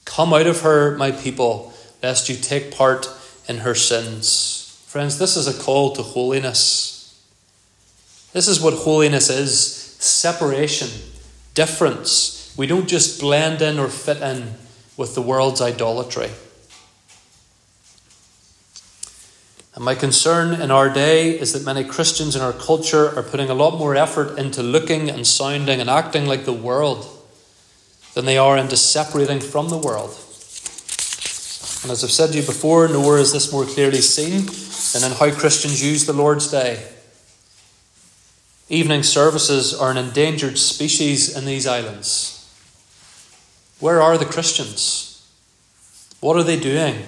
Come 0.05 0.33
out 0.33 0.47
of 0.47 0.61
her, 0.61 0.97
my 0.97 1.11
people 1.11 1.71
lest 2.01 2.29
you 2.29 2.35
take 2.35 2.75
part 2.75 3.07
in 3.47 3.59
her 3.59 3.75
sins. 3.75 4.83
Friends, 4.87 5.19
this 5.19 5.37
is 5.37 5.47
a 5.47 5.63
call 5.63 5.93
to 5.93 6.01
holiness. 6.01 7.23
This 8.33 8.47
is 8.47 8.59
what 8.59 8.73
holiness 8.73 9.29
is 9.29 9.63
separation, 9.99 10.89
difference. 11.53 12.55
We 12.57 12.65
don't 12.65 12.89
just 12.89 13.21
blend 13.21 13.61
in 13.61 13.77
or 13.77 13.87
fit 13.87 14.17
in 14.17 14.55
with 14.97 15.13
the 15.13 15.21
world's 15.21 15.61
idolatry. 15.61 16.31
And 19.75 19.83
my 19.83 19.95
concern 19.95 20.61
in 20.61 20.69
our 20.69 20.87
day 20.87 21.39
is 21.39 21.53
that 21.53 21.65
many 21.65 21.83
Christians 21.83 22.35
in 22.35 22.41
our 22.43 22.53
culture 22.53 23.17
are 23.17 23.23
putting 23.23 23.49
a 23.49 23.55
lot 23.55 23.79
more 23.79 23.95
effort 23.95 24.37
into 24.37 24.61
looking 24.61 25.09
and 25.09 25.25
sounding 25.25 25.81
and 25.81 25.89
acting 25.89 26.27
like 26.27 26.45
the 26.45 26.53
world 26.53 27.07
than 28.13 28.25
they 28.25 28.37
are 28.37 28.57
into 28.57 28.77
separating 28.77 29.39
from 29.39 29.69
the 29.69 29.77
world. 29.77 30.11
And 31.81 31.91
as 31.91 32.03
I've 32.03 32.11
said 32.11 32.31
to 32.31 32.39
you 32.39 32.45
before, 32.45 32.87
nowhere 32.87 33.17
is 33.17 33.33
this 33.33 33.51
more 33.51 33.65
clearly 33.65 34.01
seen 34.01 34.45
than 34.93 35.11
in 35.11 35.17
how 35.17 35.37
Christians 35.37 35.83
use 35.83 36.05
the 36.05 36.13
Lord's 36.13 36.51
Day. 36.51 36.87
Evening 38.69 39.03
services 39.03 39.73
are 39.73 39.91
an 39.91 39.97
endangered 39.97 40.57
species 40.57 41.35
in 41.35 41.45
these 41.45 41.67
islands. 41.67 42.39
Where 43.79 44.01
are 44.01 44.17
the 44.17 44.25
Christians? 44.25 45.27
What 46.21 46.37
are 46.37 46.43
they 46.43 46.59
doing? 46.59 47.03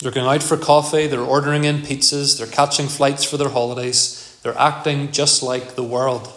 They're 0.00 0.12
going 0.12 0.26
out 0.26 0.42
for 0.42 0.56
coffee, 0.56 1.06
they're 1.06 1.20
ordering 1.20 1.64
in 1.64 1.78
pizzas, 1.78 2.38
they're 2.38 2.46
catching 2.46 2.88
flights 2.88 3.24
for 3.24 3.36
their 3.36 3.50
holidays, 3.50 4.38
they're 4.42 4.58
acting 4.58 5.12
just 5.12 5.42
like 5.42 5.74
the 5.74 5.82
world. 5.82 6.32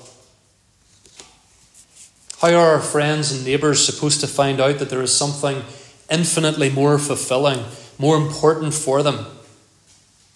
How 2.42 2.50
are 2.50 2.74
our 2.74 2.82
friends 2.82 3.32
and 3.32 3.46
neighbours 3.46 3.86
supposed 3.86 4.20
to 4.20 4.28
find 4.28 4.60
out 4.60 4.80
that 4.80 4.90
there 4.90 5.02
is 5.02 5.16
something 5.16 5.64
infinitely 6.10 6.70
more 6.70 7.00
fulfilling, 7.00 7.66
more 7.98 8.18
important 8.18 8.74
for 8.74 9.02
them. 9.04 9.26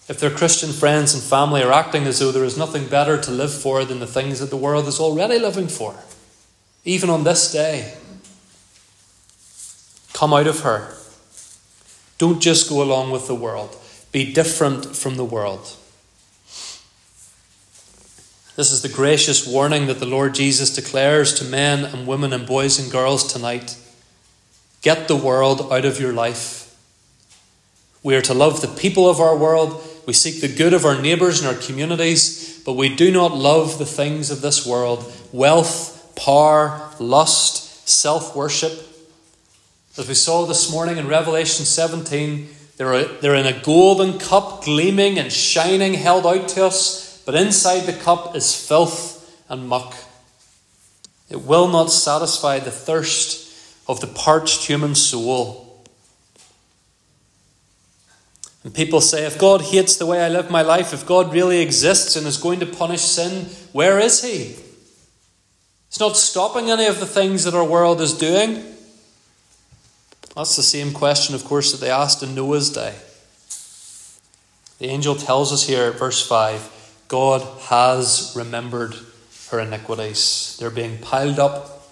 If 0.08 0.18
their 0.18 0.30
Christian 0.30 0.72
friends 0.72 1.14
and 1.14 1.22
family 1.22 1.62
are 1.62 1.72
acting 1.72 2.04
as 2.04 2.18
though 2.18 2.32
there 2.32 2.44
is 2.44 2.56
nothing 2.56 2.88
better 2.88 3.20
to 3.20 3.30
live 3.30 3.52
for 3.52 3.84
than 3.84 4.00
the 4.00 4.06
things 4.06 4.40
that 4.40 4.50
the 4.50 4.56
world 4.56 4.88
is 4.88 4.98
already 4.98 5.38
living 5.38 5.68
for, 5.68 5.94
even 6.84 7.10
on 7.10 7.24
this 7.24 7.52
day, 7.52 7.94
come 10.14 10.32
out 10.32 10.46
of 10.46 10.60
her. 10.60 10.97
Don't 12.18 12.40
just 12.40 12.68
go 12.68 12.82
along 12.82 13.12
with 13.12 13.28
the 13.28 13.34
world, 13.34 13.76
be 14.12 14.32
different 14.32 14.96
from 14.96 15.16
the 15.16 15.24
world. 15.24 15.76
This 18.56 18.72
is 18.72 18.82
the 18.82 18.88
gracious 18.88 19.46
warning 19.46 19.86
that 19.86 20.00
the 20.00 20.04
Lord 20.04 20.34
Jesus 20.34 20.74
declares 20.74 21.32
to 21.34 21.44
men 21.44 21.84
and 21.84 22.08
women 22.08 22.32
and 22.32 22.44
boys 22.44 22.80
and 22.80 22.90
girls 22.90 23.32
tonight. 23.32 23.76
Get 24.82 25.06
the 25.06 25.14
world 25.14 25.72
out 25.72 25.84
of 25.84 26.00
your 26.00 26.12
life. 26.12 26.76
We 28.02 28.16
are 28.16 28.22
to 28.22 28.34
love 28.34 28.60
the 28.60 28.66
people 28.66 29.08
of 29.08 29.20
our 29.20 29.36
world. 29.36 29.80
We 30.08 30.12
seek 30.12 30.40
the 30.40 30.52
good 30.52 30.74
of 30.74 30.84
our 30.84 31.00
neighbours 31.00 31.40
and 31.40 31.48
our 31.48 31.62
communities, 31.62 32.60
but 32.64 32.72
we 32.72 32.96
do 32.96 33.12
not 33.12 33.36
love 33.36 33.78
the 33.78 33.86
things 33.86 34.28
of 34.32 34.40
this 34.40 34.66
world 34.66 35.12
wealth, 35.32 36.12
power, 36.16 36.90
lust, 36.98 37.88
self 37.88 38.34
worship. 38.34 38.72
As 39.98 40.06
we 40.06 40.14
saw 40.14 40.46
this 40.46 40.70
morning 40.70 40.96
in 40.96 41.08
Revelation 41.08 41.64
17, 41.64 42.48
they're, 42.76 43.04
they're 43.04 43.34
in 43.34 43.46
a 43.46 43.60
golden 43.64 44.20
cup, 44.20 44.62
gleaming 44.62 45.18
and 45.18 45.32
shining, 45.32 45.94
held 45.94 46.24
out 46.24 46.46
to 46.50 46.66
us, 46.66 47.20
but 47.26 47.34
inside 47.34 47.80
the 47.80 47.92
cup 47.92 48.36
is 48.36 48.54
filth 48.54 49.44
and 49.48 49.68
muck. 49.68 49.96
It 51.28 51.42
will 51.42 51.66
not 51.66 51.90
satisfy 51.90 52.60
the 52.60 52.70
thirst 52.70 53.52
of 53.88 54.00
the 54.00 54.06
parched 54.06 54.66
human 54.66 54.94
soul. 54.94 55.84
And 58.62 58.72
people 58.72 59.00
say, 59.00 59.26
if 59.26 59.36
God 59.36 59.62
hates 59.62 59.96
the 59.96 60.06
way 60.06 60.24
I 60.24 60.28
live 60.28 60.48
my 60.48 60.62
life, 60.62 60.92
if 60.92 61.06
God 61.06 61.32
really 61.32 61.58
exists 61.58 62.14
and 62.14 62.24
is 62.24 62.36
going 62.36 62.60
to 62.60 62.66
punish 62.66 63.00
sin, 63.00 63.46
where 63.72 63.98
is 63.98 64.22
He? 64.22 64.54
He's 65.88 65.98
not 65.98 66.16
stopping 66.16 66.70
any 66.70 66.86
of 66.86 67.00
the 67.00 67.06
things 67.06 67.42
that 67.42 67.54
our 67.54 67.64
world 67.64 68.00
is 68.00 68.16
doing. 68.16 68.76
That's 70.38 70.54
the 70.54 70.62
same 70.62 70.92
question, 70.92 71.34
of 71.34 71.44
course, 71.44 71.72
that 71.72 71.84
they 71.84 71.90
asked 71.90 72.22
in 72.22 72.32
Noah's 72.32 72.70
day. 72.70 72.94
The 74.78 74.86
angel 74.86 75.16
tells 75.16 75.52
us 75.52 75.66
here, 75.66 75.86
at 75.86 75.98
verse 75.98 76.24
5 76.24 77.06
God 77.08 77.42
has 77.62 78.32
remembered 78.36 78.94
her 79.50 79.58
iniquities. 79.58 80.56
They're 80.60 80.70
being 80.70 80.98
piled 80.98 81.40
up 81.40 81.88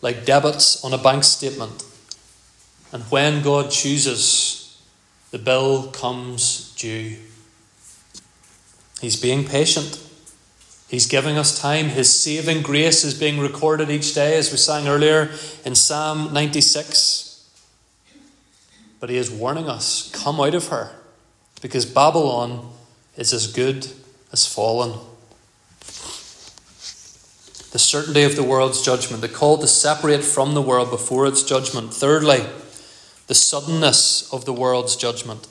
like 0.00 0.24
debits 0.24 0.82
on 0.82 0.94
a 0.94 0.98
bank 0.98 1.24
statement. 1.24 1.84
And 2.90 3.02
when 3.10 3.42
God 3.42 3.70
chooses, 3.70 4.80
the 5.30 5.38
bill 5.38 5.88
comes 5.88 6.74
due. 6.76 7.18
He's 9.02 9.20
being 9.20 9.44
patient. 9.44 10.02
He's 10.88 11.04
giving 11.06 11.36
us 11.36 11.60
time. 11.60 11.90
His 11.90 12.18
saving 12.18 12.62
grace 12.62 13.04
is 13.04 13.12
being 13.12 13.40
recorded 13.40 13.90
each 13.90 14.14
day, 14.14 14.38
as 14.38 14.50
we 14.50 14.56
sang 14.56 14.88
earlier 14.88 15.32
in 15.66 15.74
Psalm 15.74 16.32
96. 16.32 17.23
But 19.00 19.10
he 19.10 19.16
is 19.16 19.30
warning 19.30 19.68
us 19.68 20.10
come 20.12 20.40
out 20.40 20.54
of 20.54 20.68
her, 20.68 20.92
because 21.60 21.84
Babylon 21.84 22.70
is 23.16 23.32
as 23.32 23.46
good 23.46 23.86
as 24.32 24.46
fallen. 24.46 24.98
The 27.72 27.78
certainty 27.78 28.22
of 28.22 28.36
the 28.36 28.44
world's 28.44 28.82
judgment, 28.84 29.20
the 29.20 29.28
call 29.28 29.58
to 29.58 29.66
separate 29.66 30.22
from 30.22 30.54
the 30.54 30.62
world 30.62 30.90
before 30.90 31.26
its 31.26 31.42
judgment. 31.42 31.92
Thirdly, 31.92 32.46
the 33.26 33.34
suddenness 33.34 34.32
of 34.32 34.44
the 34.44 34.52
world's 34.52 34.96
judgment. 34.96 35.48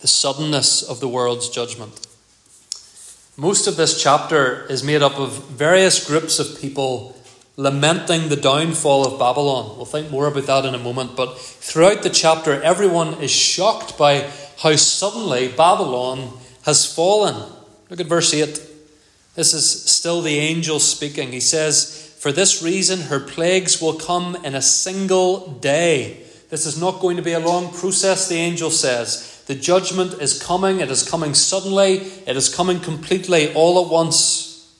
The 0.00 0.08
suddenness 0.08 0.82
of 0.82 0.98
the 0.98 1.08
world's 1.08 1.48
judgment. 1.48 2.06
Most 3.36 3.66
of 3.66 3.76
this 3.76 4.02
chapter 4.02 4.66
is 4.66 4.82
made 4.82 5.00
up 5.00 5.18
of 5.18 5.48
various 5.48 6.04
groups 6.04 6.38
of 6.38 6.60
people 6.60 7.16
lamenting 7.56 8.28
the 8.28 8.36
downfall 8.36 9.06
of 9.06 9.18
Babylon. 9.18 9.76
We'll 9.76 9.84
think 9.84 10.10
more 10.10 10.26
about 10.26 10.46
that 10.46 10.64
in 10.64 10.74
a 10.74 10.78
moment, 10.78 11.16
but 11.16 11.38
throughout 11.38 12.02
the 12.02 12.10
chapter, 12.10 12.62
everyone 12.62 13.14
is 13.14 13.30
shocked 13.30 13.98
by 13.98 14.30
how 14.58 14.76
suddenly 14.76 15.48
Babylon 15.48 16.38
has 16.64 16.92
fallen. 16.92 17.50
Look 17.90 18.00
at 18.00 18.06
verse 18.06 18.32
8. 18.32 18.68
This 19.34 19.54
is 19.54 19.90
still 19.90 20.22
the 20.22 20.38
angel 20.38 20.78
speaking. 20.78 21.32
He 21.32 21.40
says, 21.40 22.14
For 22.18 22.32
this 22.32 22.62
reason, 22.62 23.02
her 23.02 23.20
plagues 23.20 23.80
will 23.80 23.94
come 23.94 24.36
in 24.44 24.54
a 24.54 24.62
single 24.62 25.52
day. 25.54 26.24
This 26.50 26.66
is 26.66 26.78
not 26.78 27.00
going 27.00 27.16
to 27.16 27.22
be 27.22 27.32
a 27.32 27.40
long 27.40 27.72
process, 27.72 28.28
the 28.28 28.36
angel 28.36 28.70
says. 28.70 29.42
The 29.46 29.54
judgment 29.54 30.14
is 30.20 30.42
coming. 30.42 30.80
It 30.80 30.90
is 30.90 31.08
coming 31.08 31.34
suddenly. 31.34 31.96
It 32.26 32.36
is 32.36 32.54
coming 32.54 32.78
completely 32.78 33.52
all 33.54 33.84
at 33.84 33.90
once. 33.90 34.70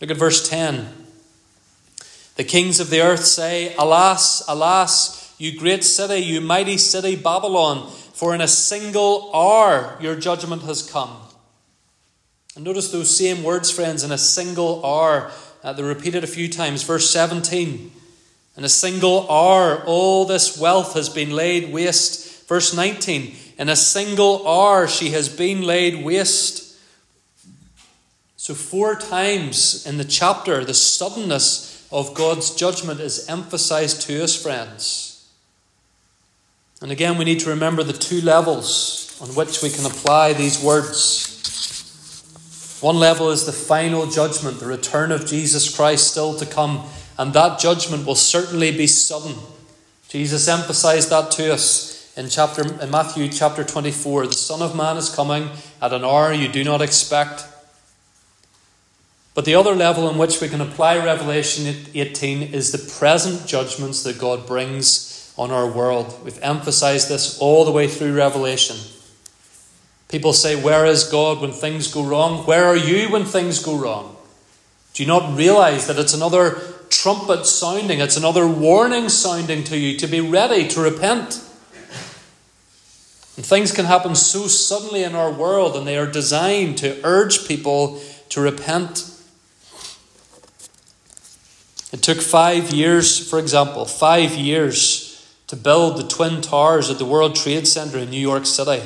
Look 0.00 0.10
at 0.10 0.16
verse 0.16 0.48
10. 0.48 1.03
The 2.36 2.44
kings 2.44 2.80
of 2.80 2.90
the 2.90 3.00
earth 3.00 3.24
say, 3.24 3.74
Alas, 3.76 4.42
alas, 4.48 5.34
you 5.38 5.56
great 5.56 5.84
city, 5.84 6.16
you 6.16 6.40
mighty 6.40 6.78
city, 6.78 7.16
Babylon, 7.16 7.90
for 8.12 8.34
in 8.34 8.40
a 8.40 8.48
single 8.48 9.30
hour 9.34 9.96
your 10.00 10.16
judgment 10.16 10.62
has 10.62 10.88
come. 10.88 11.16
And 12.56 12.64
notice 12.64 12.90
those 12.90 13.16
same 13.16 13.42
words, 13.42 13.70
friends, 13.70 14.04
in 14.04 14.12
a 14.12 14.18
single 14.18 14.84
hour. 14.84 15.30
Uh, 15.62 15.72
they're 15.72 15.84
repeated 15.84 16.22
a 16.22 16.28
few 16.28 16.48
times. 16.48 16.82
Verse 16.84 17.10
17. 17.10 17.90
In 18.56 18.64
a 18.64 18.68
single 18.68 19.28
hour, 19.28 19.82
all 19.84 20.24
this 20.24 20.56
wealth 20.56 20.94
has 20.94 21.08
been 21.08 21.30
laid 21.30 21.72
waste. 21.72 22.46
Verse 22.48 22.74
19. 22.74 23.34
In 23.58 23.68
a 23.68 23.76
single 23.76 24.46
hour, 24.46 24.86
she 24.86 25.10
has 25.10 25.28
been 25.28 25.62
laid 25.62 26.04
waste. 26.04 26.76
So, 28.36 28.54
four 28.54 28.94
times 28.94 29.86
in 29.86 29.96
the 29.96 30.04
chapter, 30.04 30.64
the 30.64 30.74
suddenness 30.74 31.73
of 31.94 32.12
God's 32.12 32.52
judgment 32.56 32.98
is 32.98 33.28
emphasized 33.28 34.02
to 34.02 34.24
us, 34.24 34.34
friends. 34.34 35.30
And 36.82 36.90
again, 36.90 37.16
we 37.16 37.24
need 37.24 37.38
to 37.40 37.50
remember 37.50 37.84
the 37.84 37.92
two 37.92 38.20
levels 38.20 39.16
on 39.22 39.28
which 39.28 39.62
we 39.62 39.70
can 39.70 39.86
apply 39.86 40.32
these 40.32 40.60
words. 40.60 41.30
One 42.82 42.96
level 42.96 43.30
is 43.30 43.46
the 43.46 43.52
final 43.52 44.08
judgment, 44.08 44.58
the 44.58 44.66
return 44.66 45.12
of 45.12 45.24
Jesus 45.24 45.74
Christ 45.74 46.10
still 46.10 46.34
to 46.34 46.44
come, 46.44 46.84
and 47.16 47.32
that 47.32 47.60
judgment 47.60 48.04
will 48.04 48.16
certainly 48.16 48.76
be 48.76 48.88
sudden. 48.88 49.36
Jesus 50.08 50.48
emphasized 50.48 51.10
that 51.10 51.30
to 51.30 51.54
us 51.54 52.12
in 52.16 52.28
chapter 52.28 52.62
in 52.82 52.90
Matthew 52.90 53.28
chapter 53.28 53.62
24, 53.62 54.26
the 54.26 54.32
Son 54.32 54.62
of 54.62 54.74
Man 54.74 54.96
is 54.96 55.14
coming 55.14 55.48
at 55.80 55.92
an 55.92 56.04
hour 56.04 56.32
you 56.32 56.48
do 56.48 56.64
not 56.64 56.82
expect. 56.82 57.44
But 59.34 59.44
the 59.44 59.56
other 59.56 59.74
level 59.74 60.08
in 60.08 60.16
which 60.16 60.40
we 60.40 60.48
can 60.48 60.60
apply 60.60 61.04
Revelation 61.04 61.74
18 61.92 62.54
is 62.54 62.70
the 62.70 62.92
present 62.98 63.46
judgments 63.46 64.04
that 64.04 64.18
God 64.18 64.46
brings 64.46 65.32
on 65.36 65.50
our 65.50 65.66
world. 65.66 66.16
We've 66.24 66.40
emphasized 66.40 67.08
this 67.08 67.38
all 67.40 67.64
the 67.64 67.72
way 67.72 67.88
through 67.88 68.14
Revelation. 68.14 68.76
People 70.08 70.32
say, 70.32 70.54
Where 70.54 70.86
is 70.86 71.04
God 71.04 71.40
when 71.40 71.50
things 71.50 71.92
go 71.92 72.04
wrong? 72.04 72.46
Where 72.46 72.66
are 72.66 72.76
you 72.76 73.10
when 73.10 73.24
things 73.24 73.58
go 73.58 73.76
wrong? 73.76 74.16
Do 74.92 75.02
you 75.02 75.08
not 75.08 75.36
realize 75.36 75.88
that 75.88 75.98
it's 75.98 76.14
another 76.14 76.60
trumpet 76.88 77.46
sounding, 77.46 77.98
it's 77.98 78.16
another 78.16 78.46
warning 78.46 79.08
sounding 79.08 79.64
to 79.64 79.76
you 79.76 79.98
to 79.98 80.06
be 80.06 80.20
ready 80.20 80.68
to 80.68 80.80
repent? 80.80 81.40
And 83.36 83.44
things 83.44 83.72
can 83.72 83.86
happen 83.86 84.14
so 84.14 84.46
suddenly 84.46 85.02
in 85.02 85.16
our 85.16 85.32
world, 85.32 85.74
and 85.74 85.84
they 85.84 85.98
are 85.98 86.06
designed 86.06 86.78
to 86.78 87.00
urge 87.02 87.48
people 87.48 88.00
to 88.28 88.40
repent. 88.40 89.10
It 91.94 92.02
took 92.02 92.20
five 92.20 92.72
years, 92.72 93.30
for 93.30 93.38
example, 93.38 93.84
five 93.84 94.32
years 94.32 95.24
to 95.46 95.54
build 95.54 95.96
the 95.96 96.02
Twin 96.02 96.40
Towers 96.40 96.90
at 96.90 96.98
the 96.98 97.04
World 97.04 97.36
Trade 97.36 97.68
Center 97.68 97.98
in 97.98 98.10
New 98.10 98.20
York 98.20 98.46
City. 98.46 98.82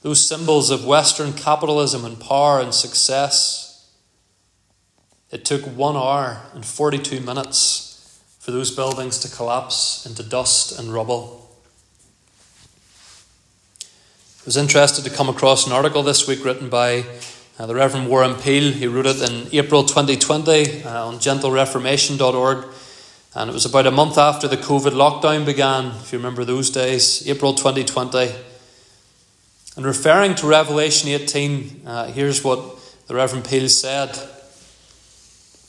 Those 0.00 0.26
symbols 0.26 0.70
of 0.70 0.86
Western 0.86 1.34
capitalism 1.34 2.06
and 2.06 2.18
power 2.18 2.58
and 2.58 2.72
success. 2.72 3.86
It 5.30 5.44
took 5.44 5.60
one 5.60 5.94
hour 5.94 6.40
and 6.54 6.64
42 6.64 7.20
minutes 7.20 8.18
for 8.38 8.50
those 8.50 8.74
buildings 8.74 9.18
to 9.18 9.36
collapse 9.36 10.06
into 10.06 10.22
dust 10.22 10.78
and 10.78 10.94
rubble. 10.94 11.50
I 13.82 14.46
was 14.46 14.56
interested 14.56 15.04
to 15.04 15.14
come 15.14 15.28
across 15.28 15.66
an 15.66 15.74
article 15.74 16.02
this 16.02 16.26
week 16.26 16.46
written 16.46 16.70
by 16.70 17.04
uh, 17.60 17.66
the 17.66 17.74
Reverend 17.74 18.08
Warren 18.08 18.36
Peel. 18.36 18.72
He 18.72 18.86
wrote 18.86 19.04
it 19.04 19.20
in 19.20 19.46
April 19.52 19.84
2020 19.84 20.82
uh, 20.82 21.06
on 21.08 21.16
gentlereformation.org. 21.16 22.64
And 23.34 23.50
it 23.50 23.52
was 23.52 23.66
about 23.66 23.86
a 23.86 23.90
month 23.90 24.16
after 24.16 24.48
the 24.48 24.56
COVID 24.56 24.92
lockdown 24.92 25.44
began, 25.44 25.88
if 26.00 26.10
you 26.10 26.18
remember 26.18 26.42
those 26.42 26.70
days, 26.70 27.28
April 27.28 27.52
2020. 27.52 28.32
And 29.76 29.84
referring 29.84 30.36
to 30.36 30.46
Revelation 30.46 31.10
18, 31.10 31.82
uh, 31.84 32.06
here's 32.06 32.42
what 32.42 32.80
the 33.08 33.14
Reverend 33.14 33.44
Peel 33.44 33.68
said 33.68 34.18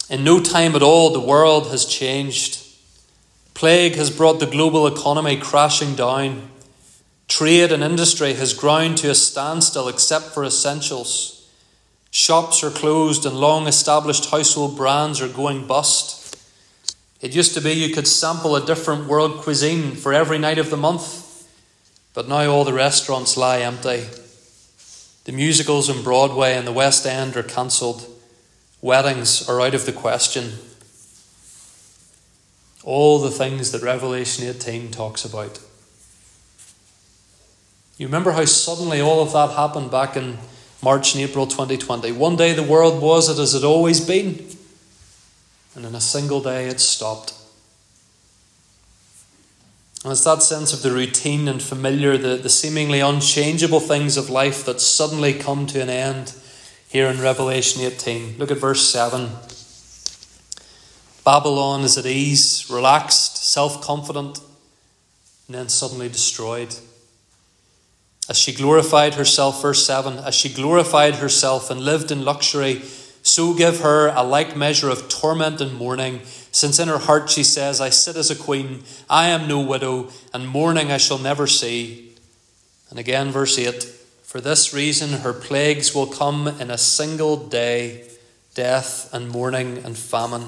In 0.10 0.23
no 0.23 0.41
time 0.41 0.77
at 0.77 0.82
all, 0.82 1.10
the 1.10 1.19
world 1.19 1.71
has 1.71 1.86
changed. 1.86 2.65
Plague 3.54 3.95
has 3.95 4.10
brought 4.10 4.39
the 4.39 4.45
global 4.45 4.88
economy 4.88 5.36
crashing 5.36 5.95
down. 5.95 6.49
Trade 7.27 7.73
and 7.73 7.84
industry 7.84 8.34
has 8.36 8.54
ground 8.54 8.97
to 8.99 9.12
a 9.12 9.15
standstill 9.15 9.89
except 9.89 10.27
for 10.27 10.45
essentials. 10.45 11.40
Shops 12.12 12.62
are 12.62 12.69
closed 12.69 13.26
and 13.26 13.38
long 13.38 13.67
established 13.67 14.30
household 14.30 14.76
brands 14.76 15.21
are 15.21 15.30
going 15.30 15.65
bust. 15.65 16.38
It 17.21 17.34
used 17.34 17.54
to 17.54 17.62
be 17.62 17.71
you 17.71 17.93
could 17.93 18.08
sample 18.08 18.56
a 18.56 18.65
different 18.65 19.08
world 19.08 19.38
cuisine 19.38 19.95
for 19.95 20.13
every 20.13 20.38
night 20.38 20.58
of 20.58 20.69
the 20.69 20.78
month, 20.78 21.47
but 22.13 22.28
now 22.28 22.47
all 22.47 22.65
the 22.65 22.74
restaurants 22.74 23.38
lie 23.38 23.60
empty. 23.60 24.08
The 25.24 25.32
musicals 25.32 25.88
in 25.88 26.04
Broadway 26.04 26.56
and 26.56 26.67
the 26.67 26.74
West 26.74 27.06
End 27.06 27.38
are 27.38 27.43
cancelled. 27.43 28.06
Weddings 28.82 29.47
are 29.47 29.62
out 29.62 29.76
of 29.76 29.86
the 29.86 29.93
question. 29.93 30.54
All 32.84 33.19
the 33.19 33.32
things 33.32 33.71
that 33.71 33.84
Revelation 33.84 34.47
18 34.47 34.91
talks 34.91 35.24
about. 35.24 35.60
You 37.97 38.08
remember 38.08 38.32
how 38.32 38.45
suddenly 38.45 39.00
all 39.00 39.21
of 39.21 39.32
that 39.32 39.56
happened 39.56 39.91
back 39.91 40.17
in 40.17 40.39
March 40.82 41.13
and 41.13 41.24
April 41.24 41.48
2020. 41.48 42.12
One 42.12 42.36
day 42.36 42.54
the 42.54 42.63
world 42.63 43.02
was 43.02 43.30
it 43.30 43.41
as 43.41 43.54
it 43.54 43.63
always 43.63 44.00
been, 44.00 44.46
and 45.76 45.86
in 45.86 45.96
a 45.96 46.02
single 46.02 46.41
day 46.41 46.67
it 46.67 46.80
stopped. 46.80 47.34
And 50.04 50.12
it's 50.12 50.24
that 50.24 50.41
sense 50.41 50.74
of 50.74 50.82
the 50.82 50.91
routine 50.91 51.48
and 51.48 51.62
familiar, 51.62 52.17
the, 52.17 52.36
the 52.36 52.50
seemingly 52.50 53.02
unchangeable 53.02 53.80
things 53.80 54.17
of 54.17 54.32
life 54.32 54.65
that 54.65 54.82
suddenly 54.82 55.34
come 55.34 55.67
to 55.67 55.82
an 55.82 55.89
end 55.89 56.34
here 56.89 57.08
in 57.08 57.22
Revelation 57.22 57.84
18. 57.84 58.39
Look 58.39 58.50
at 58.50 58.58
verse 58.58 58.89
7. 58.89 59.30
Babylon 61.24 61.82
is 61.82 62.00
at 62.00 62.08
ease, 62.08 62.67
relaxed, 62.70 63.38
self 63.38 63.82
confident 63.82 64.39
and 65.52 65.60
then 65.60 65.67
suddenly 65.67 66.08
destroyed. 66.08 66.74
As 68.32 68.38
she 68.38 68.54
glorified 68.54 69.15
herself, 69.15 69.62
verse 69.62 69.86
7, 69.86 70.20
as 70.20 70.34
she 70.34 70.48
glorified 70.48 71.15
herself 71.15 71.70
and 71.70 71.82
lived 71.82 72.12
in 72.12 72.24
luxury, 72.24 72.82
so 73.24 73.54
give 73.54 73.82
her 73.82 74.08
a 74.08 74.24
like 74.24 74.56
measure 74.56 74.88
of 74.88 75.10
torment 75.10 75.60
and 75.60 75.74
mourning, 75.74 76.22
since 76.50 76.80
in 76.80 76.88
her 76.88 77.00
heart 77.00 77.30
she 77.30 77.44
says, 77.44 77.82
I 77.82 77.89
sit 77.89 78.15
as 78.15 78.32
a 78.32 78.36
queen, 78.38 78.84
I 79.10 79.28
am 79.28 79.50
no 79.50 79.60
widow, 79.60 80.12
and 80.34 80.48
mourning 80.48 80.94
I 80.94 80.98
shall 80.98 81.17
never 81.17 81.46
see. 81.46 82.13
And 82.89 82.98
again, 82.98 83.32
verse 83.32 83.60
8 83.60 83.84
For 84.24 84.39
this 84.39 84.74
reason 84.74 85.20
her 85.24 85.34
plagues 85.34 85.94
will 85.94 86.08
come 86.08 86.48
in 86.48 86.72
a 86.72 86.78
single 86.78 87.36
day 87.36 88.08
death 88.54 89.13
and 89.13 89.28
mourning 89.28 89.80
and 89.80 89.98
famine. 89.98 90.46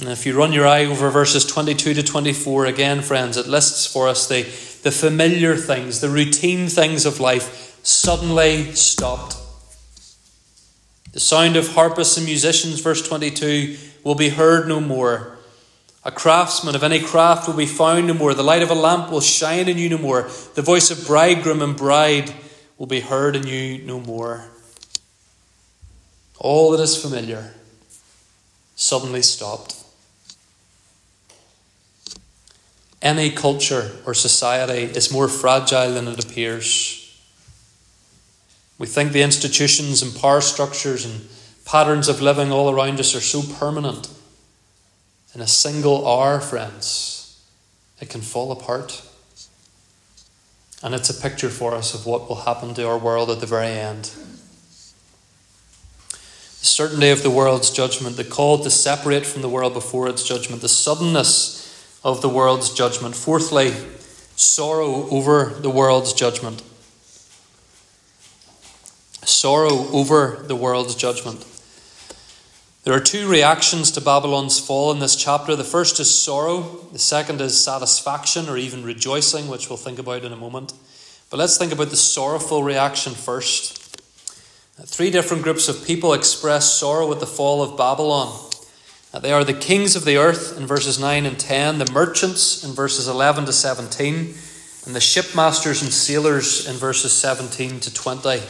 And 0.00 0.08
if 0.10 0.26
you 0.26 0.36
run 0.36 0.52
your 0.52 0.66
eye 0.66 0.84
over 0.84 1.08
verses 1.10 1.46
22 1.46 1.94
to 1.94 2.02
24, 2.02 2.66
again, 2.66 3.00
friends, 3.00 3.36
it 3.38 3.46
lists 3.46 3.86
for 3.86 4.08
us 4.08 4.28
the, 4.28 4.42
the 4.86 4.92
familiar 4.92 5.56
things, 5.56 6.00
the 6.00 6.08
routine 6.08 6.68
things 6.68 7.04
of 7.04 7.18
life 7.18 7.76
suddenly 7.82 8.72
stopped. 8.72 9.36
The 11.12 11.18
sound 11.18 11.56
of 11.56 11.74
harpists 11.74 12.16
and 12.16 12.24
musicians, 12.24 12.78
verse 12.78 13.02
22, 13.02 13.78
will 14.04 14.14
be 14.14 14.28
heard 14.28 14.68
no 14.68 14.78
more. 14.78 15.38
A 16.04 16.12
craftsman 16.12 16.76
of 16.76 16.84
any 16.84 17.00
craft 17.00 17.48
will 17.48 17.56
be 17.56 17.66
found 17.66 18.06
no 18.06 18.14
more. 18.14 18.32
The 18.32 18.44
light 18.44 18.62
of 18.62 18.70
a 18.70 18.74
lamp 18.74 19.10
will 19.10 19.20
shine 19.20 19.68
in 19.68 19.76
you 19.76 19.88
no 19.88 19.98
more. 19.98 20.30
The 20.54 20.62
voice 20.62 20.92
of 20.92 21.04
bridegroom 21.04 21.62
and 21.62 21.76
bride 21.76 22.32
will 22.78 22.86
be 22.86 23.00
heard 23.00 23.34
in 23.34 23.44
you 23.44 23.78
no 23.82 23.98
more. 23.98 24.44
All 26.38 26.70
that 26.70 26.80
is 26.80 27.02
familiar 27.02 27.54
suddenly 28.76 29.22
stopped. 29.22 29.82
Any 33.06 33.30
culture 33.30 33.92
or 34.04 34.14
society 34.14 34.82
is 34.82 35.12
more 35.12 35.28
fragile 35.28 35.94
than 35.94 36.08
it 36.08 36.24
appears. 36.24 37.16
We 38.80 38.88
think 38.88 39.12
the 39.12 39.22
institutions 39.22 40.02
and 40.02 40.12
power 40.12 40.40
structures 40.40 41.04
and 41.04 41.28
patterns 41.64 42.08
of 42.08 42.20
living 42.20 42.50
all 42.50 42.68
around 42.68 42.98
us 42.98 43.14
are 43.14 43.20
so 43.20 43.44
permanent. 43.60 44.10
In 45.36 45.40
a 45.40 45.46
single 45.46 46.04
hour, 46.04 46.40
friends, 46.40 47.40
it 48.00 48.10
can 48.10 48.22
fall 48.22 48.50
apart. 48.50 49.02
And 50.82 50.92
it's 50.92 51.08
a 51.08 51.22
picture 51.22 51.48
for 51.48 51.76
us 51.76 51.94
of 51.94 52.06
what 52.06 52.28
will 52.28 52.42
happen 52.42 52.74
to 52.74 52.88
our 52.88 52.98
world 52.98 53.30
at 53.30 53.38
the 53.38 53.46
very 53.46 53.68
end. 53.68 54.10
The 56.10 56.66
certainty 56.66 57.10
of 57.10 57.22
the 57.22 57.30
world's 57.30 57.70
judgment, 57.70 58.16
the 58.16 58.24
call 58.24 58.58
to 58.64 58.70
separate 58.70 59.26
from 59.26 59.42
the 59.42 59.48
world 59.48 59.74
before 59.74 60.08
its 60.08 60.26
judgment, 60.26 60.60
the 60.60 60.68
suddenness 60.68 61.65
of 62.06 62.22
the 62.22 62.28
world's 62.30 62.72
judgment. 62.72 63.14
Fourthly, 63.14 63.72
sorrow 64.36 65.06
over 65.10 65.52
the 65.60 65.70
world's 65.70 66.14
judgment 66.14 66.62
sorrow 69.28 69.88
over 69.92 70.42
the 70.46 70.56
world's 70.56 70.94
judgment. 70.94 71.44
There 72.84 72.94
are 72.94 73.00
two 73.00 73.28
reactions 73.28 73.90
to 73.92 74.00
Babylon's 74.00 74.60
fall 74.60 74.92
in 74.92 75.00
this 75.00 75.16
chapter. 75.16 75.56
The 75.56 75.64
first 75.64 75.98
is 75.98 76.12
sorrow, 76.12 76.86
the 76.92 76.98
second 76.98 77.40
is 77.40 77.62
satisfaction 77.62 78.48
or 78.48 78.56
even 78.56 78.84
rejoicing, 78.84 79.48
which 79.48 79.68
we'll 79.68 79.76
think 79.76 79.98
about 79.98 80.24
in 80.24 80.32
a 80.32 80.36
moment. 80.36 80.72
But 81.30 81.38
let's 81.38 81.58
think 81.58 81.72
about 81.72 81.90
the 81.90 81.96
sorrowful 81.96 82.62
reaction 82.62 83.14
first. 83.14 83.82
Three 84.84 85.10
different 85.10 85.42
groups 85.42 85.68
of 85.68 85.84
people 85.84 86.12
express 86.12 86.72
sorrow 86.72 87.10
at 87.10 87.18
the 87.18 87.26
fall 87.26 87.62
of 87.62 87.76
Babylon. 87.76 88.45
Uh, 89.16 89.18
they 89.18 89.32
are 89.32 89.44
the 89.44 89.54
kings 89.54 89.96
of 89.96 90.04
the 90.04 90.18
earth 90.18 90.58
in 90.58 90.66
verses 90.66 91.00
9 91.00 91.24
and 91.24 91.40
10, 91.40 91.78
the 91.78 91.90
merchants 91.90 92.62
in 92.62 92.72
verses 92.72 93.08
11 93.08 93.46
to 93.46 93.52
17, 93.52 94.14
and 94.84 94.94
the 94.94 95.00
shipmasters 95.00 95.80
and 95.80 95.90
sailors 95.90 96.68
in 96.68 96.76
verses 96.76 97.14
17 97.14 97.80
to 97.80 97.94
20. 97.94 98.42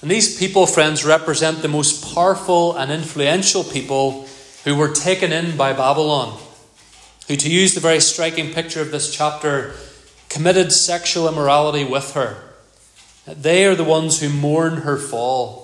And 0.00 0.10
these 0.10 0.38
people, 0.38 0.64
friends, 0.64 1.04
represent 1.04 1.60
the 1.60 1.68
most 1.68 2.14
powerful 2.14 2.74
and 2.74 2.90
influential 2.90 3.62
people 3.62 4.26
who 4.64 4.74
were 4.74 4.88
taken 4.88 5.32
in 5.32 5.54
by 5.54 5.74
Babylon, 5.74 6.40
who, 7.28 7.36
to 7.36 7.50
use 7.50 7.74
the 7.74 7.80
very 7.80 8.00
striking 8.00 8.54
picture 8.54 8.80
of 8.80 8.90
this 8.90 9.14
chapter, 9.14 9.74
committed 10.30 10.72
sexual 10.72 11.28
immorality 11.28 11.84
with 11.84 12.14
her. 12.14 12.38
They 13.26 13.66
are 13.66 13.74
the 13.74 13.84
ones 13.84 14.22
who 14.22 14.30
mourn 14.30 14.76
her 14.76 14.96
fall. 14.96 15.59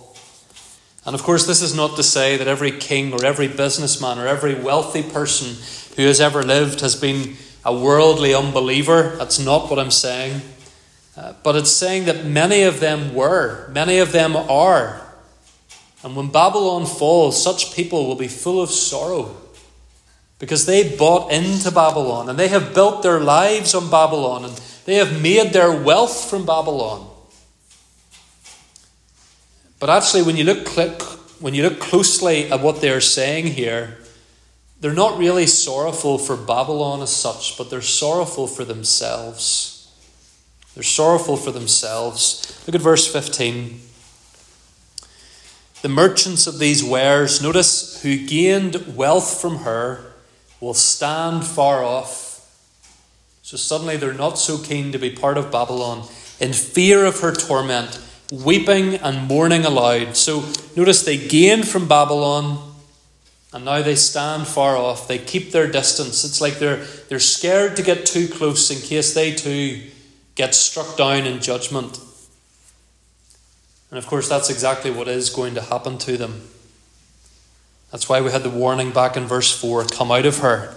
And 1.07 1.15
of 1.15 1.23
course, 1.23 1.47
this 1.47 1.63
is 1.63 1.75
not 1.75 1.95
to 1.97 2.03
say 2.03 2.37
that 2.37 2.49
every 2.49 2.73
king 2.73 3.13
or 3.13 3.25
every 3.25 3.47
businessman 3.47 4.19
or 4.19 4.27
every 4.27 4.55
wealthy 4.55 5.05
person 5.05 5.57
who 5.97 6.03
has 6.03 6.21
ever 6.21 6.43
lived 6.43 6.81
has 6.81 6.97
been 6.97 7.37
a 7.65 7.73
worldly 7.73 8.35
unbeliever. 8.35 9.15
That's 9.17 9.39
not 9.39 9.71
what 9.71 9.79
I'm 9.79 9.93
saying. 9.93 10.43
Uh, 11.17 11.35
but 11.43 11.57
it's 11.57 11.71
saying 11.71 12.07
that 12.07 12.27
many 12.27 12.63
of 12.63 12.81
them 12.81 13.15
were, 13.15 13.69
many 13.73 13.99
of 13.99 14.13
them 14.13 14.37
are. 14.37 15.01
And 16.03 16.15
when 16.15 16.29
Babylon 16.29 16.87
falls, 16.87 17.43
such 17.43 17.75
people 17.75 18.07
will 18.07 18.17
be 18.17 18.29
full 18.29 18.61
of 18.61 18.71
sorrow 18.71 19.37
because 20.39 20.67
they 20.67 20.97
bought 20.97 21.33
into 21.33 21.71
Babylon 21.71 22.29
and 22.29 22.39
they 22.39 22.49
have 22.49 22.75
built 22.75 23.03
their 23.03 23.21
lives 23.21 23.75
on 23.75 23.91
Babylon 23.91 24.45
and 24.45 24.61
they 24.85 24.97
have 24.97 25.23
made 25.23 25.53
their 25.53 25.73
wealth 25.73 26.29
from 26.29 26.45
Babylon. 26.45 27.06
But 29.79 29.91
actually, 29.91 30.23
when 30.23 30.37
you 30.37 30.45
look, 30.45 30.69
when 31.41 31.55
you 31.55 31.63
look 31.63 31.81
closely 31.81 32.51
at 32.51 32.61
what 32.61 32.81
they're 32.81 33.01
saying 33.01 33.49
here, 33.49 33.99
they're 34.81 34.93
not 34.93 35.19
really 35.19 35.47
sorrowful 35.47 36.19
for 36.19 36.37
Babylon 36.37 37.03
as 37.03 37.15
such, 37.15 37.57
but 37.57 37.71
they're 37.71 37.83
sorrowful 37.83 38.47
for 38.47 38.65
themselves. 38.65 39.73
They're 40.75 40.83
sorrowful 40.83 41.37
for 41.37 41.51
themselves. 41.51 42.63
Look 42.67 42.75
at 42.75 42.83
verse 42.83 43.11
15. 43.11 43.81
The 45.83 45.89
merchants 45.89 46.47
of 46.47 46.59
these 46.59 46.85
wares, 46.85 47.43
notice, 47.43 48.03
who 48.03 48.27
gained 48.27 48.97
wealth 48.97 49.41
from 49.41 49.59
her, 49.59 50.13
will 50.61 50.75
stand 50.75 51.45
far 51.45 51.83
off. 51.83 52.35
So 53.43 53.57
suddenly 53.57 53.97
they're 53.97 54.13
not 54.13 54.39
so 54.39 54.59
keen 54.59 54.93
to 54.93 54.99
be 54.99 55.11
part 55.11 55.39
of 55.39 55.53
Babylon, 55.53 56.09
in 56.41 56.53
fear 56.53 57.05
of 57.05 57.21
her 57.21 57.33
torment, 57.33 58.01
weeping 58.33 58.95
and 58.97 59.29
mourning 59.29 59.65
aloud. 59.65 60.17
So 60.17 60.45
notice 60.77 61.05
they 61.05 61.17
gain 61.29 61.63
from 61.63 61.89
Babylon, 61.89 62.75
and 63.53 63.65
now 63.65 63.83
they 63.83 63.95
stand 63.95 64.47
far 64.47 64.77
off. 64.77 65.09
They 65.09 65.19
keep 65.19 65.53
their 65.53 65.71
distance. 65.71 66.25
It's 66.25 66.41
like 66.41 66.59
they're, 66.59 66.85
they're 67.09 67.19
scared 67.19 67.77
to 67.77 67.83
get 67.83 68.07
too 68.07 68.29
close 68.29 68.71
in 68.71 68.81
case 68.81 69.15
they 69.15 69.35
too 69.35 69.83
get 70.35 70.55
struck 70.55 70.97
down 70.97 71.25
in 71.27 71.41
judgment. 71.41 71.99
And 73.91 73.99
of 73.99 74.07
course, 74.07 74.29
that's 74.29 74.51
exactly 74.51 74.91
what 74.91 75.09
is 75.09 75.31
going 75.31 75.55
to 75.55 75.63
happen 75.63 75.97
to 75.99 76.17
them. 76.17 76.43
That's 77.93 78.09
why 78.09 78.21
we 78.21 78.33
had 78.33 78.43
the 78.43 78.51
warning 78.51 78.91
back 78.91 79.17
in 79.17 79.25
verse 79.25 79.59
4 79.59 79.87
come 79.87 80.11
out 80.11 80.27
of 80.27 80.39
her, 80.39 80.75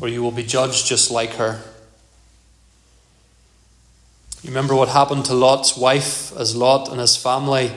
or 0.00 0.08
you 0.08 0.22
will 0.22 0.30
be 0.30 0.44
judged 0.44 0.86
just 0.86 1.10
like 1.10 1.34
her. 1.34 1.62
You 4.42 4.50
remember 4.50 4.74
what 4.74 4.88
happened 4.88 5.24
to 5.26 5.34
Lot's 5.34 5.76
wife 5.76 6.36
as 6.36 6.54
Lot 6.54 6.88
and 6.88 7.00
his 7.00 7.16
family 7.16 7.72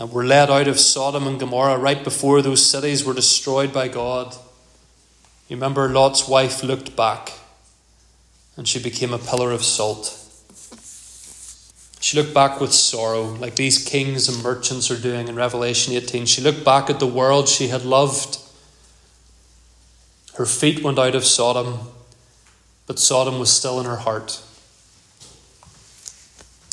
uh, 0.00 0.06
were 0.06 0.24
led 0.24 0.50
out 0.50 0.68
of 0.68 0.80
Sodom 0.80 1.26
and 1.26 1.38
Gomorrah 1.38 1.78
right 1.78 2.02
before 2.02 2.40
those 2.40 2.64
cities 2.64 3.04
were 3.04 3.14
destroyed 3.14 3.72
by 3.72 3.88
God. 3.88 4.34
You 5.48 5.56
remember 5.56 5.88
Lot's 5.88 6.26
wife 6.26 6.62
looked 6.62 6.96
back 6.96 7.32
and 8.56 8.66
she 8.66 8.82
became 8.82 9.12
a 9.12 9.18
pillar 9.18 9.50
of 9.50 9.64
salt. 9.64 10.20
She 12.00 12.18
looked 12.18 12.34
back 12.34 12.60
with 12.60 12.72
sorrow, 12.72 13.22
like 13.22 13.56
these 13.56 13.82
kings 13.82 14.28
and 14.28 14.42
merchants 14.42 14.90
are 14.90 15.00
doing 15.00 15.26
in 15.26 15.36
Revelation 15.36 15.94
18. 15.94 16.26
She 16.26 16.42
looked 16.42 16.64
back 16.64 16.90
at 16.90 17.00
the 17.00 17.06
world 17.06 17.48
she 17.48 17.68
had 17.68 17.84
loved. 17.84 18.38
Her 20.34 20.44
feet 20.46 20.82
went 20.82 20.98
out 20.98 21.14
of 21.14 21.24
Sodom, 21.24 21.88
but 22.86 22.98
Sodom 22.98 23.38
was 23.38 23.50
still 23.50 23.80
in 23.80 23.86
her 23.86 23.96
heart. 23.96 24.42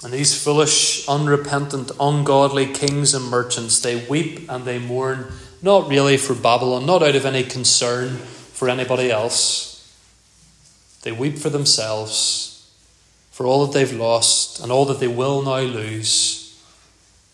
And 0.03 0.11
these 0.11 0.41
foolish, 0.41 1.07
unrepentant, 1.07 1.91
ungodly 1.99 2.65
kings 2.65 3.13
and 3.13 3.25
merchants, 3.25 3.79
they 3.79 4.03
weep 4.07 4.49
and 4.49 4.65
they 4.65 4.79
mourn, 4.79 5.31
not 5.61 5.89
really 5.89 6.17
for 6.17 6.33
Babylon, 6.33 6.87
not 6.87 7.03
out 7.03 7.15
of 7.15 7.25
any 7.25 7.43
concern 7.43 8.17
for 8.17 8.67
anybody 8.67 9.11
else. 9.11 9.71
They 11.03 11.11
weep 11.11 11.37
for 11.37 11.49
themselves 11.49 12.71
for 13.31 13.45
all 13.45 13.65
that 13.65 13.73
they've 13.73 13.93
lost 13.93 14.59
and 14.59 14.71
all 14.71 14.85
that 14.85 14.99
they 14.99 15.07
will 15.07 15.41
now 15.43 15.59
lose 15.59 16.59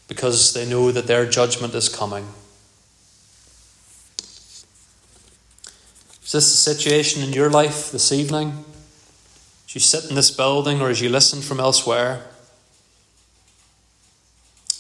because 0.08 0.54
they 0.54 0.68
know 0.70 0.92
that 0.92 1.08
their 1.08 1.30
judgment 1.30 1.74
is 1.74 1.90
coming. 1.90 2.28
Is 6.24 6.34
this 6.34 6.52
the 6.52 6.74
situation 6.74 7.24
in 7.24 7.32
your 7.32 7.50
life 7.50 7.92
this 7.92 8.12
evening? 8.12 8.66
As 9.68 9.76
you 9.76 9.82
sit 9.82 10.10
in 10.10 10.16
this 10.16 10.32
building 10.32 10.82
or 10.82 10.90
as 10.90 11.02
you 11.02 11.08
listen 11.08 11.42
from 11.42 11.60
elsewhere? 11.60 12.26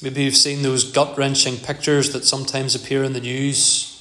Maybe 0.01 0.23
you've 0.23 0.35
seen 0.35 0.61
those 0.61 0.91
gut 0.91 1.17
wrenching 1.17 1.57
pictures 1.57 2.13
that 2.13 2.25
sometimes 2.25 2.75
appear 2.75 3.03
in 3.03 3.13
the 3.13 3.21
news 3.21 3.97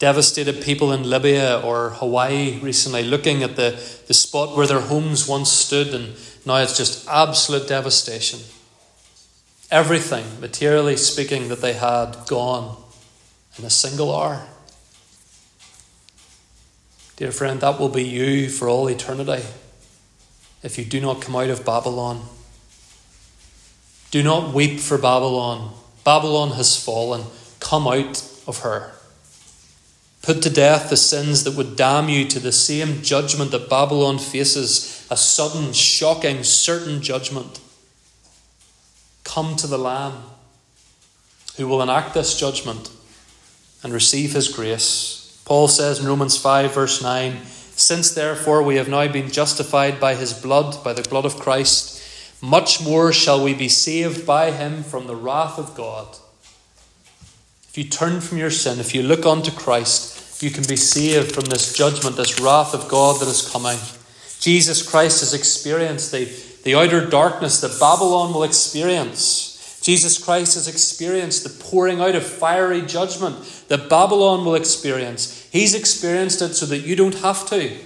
devastated 0.00 0.62
people 0.62 0.92
in 0.92 1.08
Libya 1.08 1.60
or 1.62 1.90
Hawaii 1.90 2.58
recently, 2.60 3.04
looking 3.04 3.42
at 3.42 3.54
the, 3.54 3.70
the 4.08 4.14
spot 4.14 4.56
where 4.56 4.66
their 4.66 4.80
homes 4.80 5.28
once 5.28 5.52
stood, 5.52 5.94
and 5.94 6.14
now 6.44 6.56
it's 6.56 6.76
just 6.76 7.06
absolute 7.06 7.68
devastation. 7.68 8.40
Everything, 9.70 10.24
materially 10.40 10.96
speaking, 10.96 11.48
that 11.48 11.60
they 11.60 11.74
had 11.74 12.16
gone 12.26 12.82
in 13.58 13.64
a 13.64 13.70
single 13.70 14.16
hour. 14.16 14.46
Dear 17.16 17.30
friend, 17.30 17.60
that 17.60 17.78
will 17.78 17.90
be 17.90 18.02
you 18.02 18.48
for 18.48 18.68
all 18.68 18.88
eternity 18.88 19.44
if 20.62 20.78
you 20.78 20.84
do 20.86 21.00
not 21.00 21.20
come 21.20 21.36
out 21.36 21.50
of 21.50 21.64
Babylon. 21.64 22.26
Do 24.10 24.22
not 24.22 24.52
weep 24.52 24.80
for 24.80 24.98
Babylon. 24.98 25.72
Babylon 26.04 26.52
has 26.52 26.82
fallen. 26.82 27.24
Come 27.60 27.86
out 27.86 28.22
of 28.46 28.58
her. 28.58 28.92
Put 30.22 30.42
to 30.42 30.50
death 30.50 30.90
the 30.90 30.96
sins 30.96 31.44
that 31.44 31.56
would 31.56 31.76
damn 31.76 32.08
you 32.08 32.26
to 32.26 32.38
the 32.38 32.52
same 32.52 33.02
judgment 33.02 33.52
that 33.52 33.70
Babylon 33.70 34.18
faces 34.18 35.06
a 35.10 35.16
sudden, 35.16 35.72
shocking, 35.72 36.42
certain 36.42 37.00
judgment. 37.00 37.60
Come 39.24 39.56
to 39.56 39.66
the 39.66 39.78
Lamb 39.78 40.24
who 41.56 41.68
will 41.68 41.82
enact 41.82 42.14
this 42.14 42.38
judgment 42.38 42.90
and 43.82 43.92
receive 43.92 44.32
his 44.32 44.48
grace. 44.48 45.40
Paul 45.44 45.68
says 45.68 46.00
in 46.00 46.06
Romans 46.06 46.36
5, 46.36 46.74
verse 46.74 47.02
9 47.02 47.44
Since 47.44 48.12
therefore 48.12 48.62
we 48.62 48.76
have 48.76 48.88
now 48.88 49.06
been 49.08 49.30
justified 49.30 50.00
by 50.00 50.14
his 50.14 50.32
blood, 50.32 50.82
by 50.84 50.92
the 50.92 51.08
blood 51.08 51.24
of 51.24 51.36
Christ, 51.36 51.99
much 52.42 52.82
more 52.82 53.12
shall 53.12 53.42
we 53.42 53.54
be 53.54 53.68
saved 53.68 54.26
by 54.26 54.50
him 54.50 54.82
from 54.82 55.06
the 55.06 55.16
wrath 55.16 55.58
of 55.58 55.74
God. 55.74 56.16
If 57.68 57.78
you 57.78 57.84
turn 57.84 58.20
from 58.20 58.38
your 58.38 58.50
sin, 58.50 58.80
if 58.80 58.94
you 58.94 59.02
look 59.02 59.26
unto 59.26 59.50
Christ, 59.50 60.42
you 60.42 60.50
can 60.50 60.64
be 60.66 60.76
saved 60.76 61.32
from 61.32 61.44
this 61.44 61.74
judgment, 61.74 62.16
this 62.16 62.40
wrath 62.40 62.74
of 62.74 62.88
God 62.88 63.20
that 63.20 63.28
is 63.28 63.48
coming. 63.48 63.78
Jesus 64.40 64.88
Christ 64.88 65.20
has 65.20 65.34
experienced 65.34 66.12
the, 66.12 66.24
the 66.64 66.74
outer 66.74 67.06
darkness 67.06 67.60
that 67.60 67.78
Babylon 67.78 68.32
will 68.32 68.42
experience. 68.42 69.80
Jesus 69.82 70.22
Christ 70.22 70.54
has 70.54 70.66
experienced 70.66 71.44
the 71.44 71.64
pouring 71.64 72.00
out 72.00 72.14
of 72.14 72.24
fiery 72.24 72.82
judgment 72.82 73.64
that 73.68 73.88
Babylon 73.88 74.44
will 74.44 74.54
experience. 74.54 75.48
He's 75.52 75.74
experienced 75.74 76.42
it 76.42 76.54
so 76.54 76.66
that 76.66 76.80
you 76.80 76.96
don't 76.96 77.16
have 77.16 77.46
to. 77.50 77.76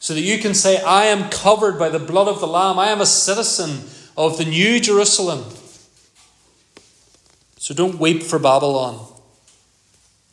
So 0.00 0.14
that 0.14 0.20
you 0.20 0.38
can 0.38 0.54
say, 0.54 0.80
I 0.82 1.06
am 1.06 1.28
covered 1.30 1.78
by 1.78 1.88
the 1.88 1.98
blood 1.98 2.28
of 2.28 2.40
the 2.40 2.46
Lamb. 2.46 2.78
I 2.78 2.88
am 2.88 3.00
a 3.00 3.06
citizen 3.06 3.88
of 4.16 4.38
the 4.38 4.44
New 4.44 4.80
Jerusalem. 4.80 5.44
So 7.56 7.74
don't 7.74 7.98
weep 7.98 8.22
for 8.22 8.38
Babylon. 8.38 9.04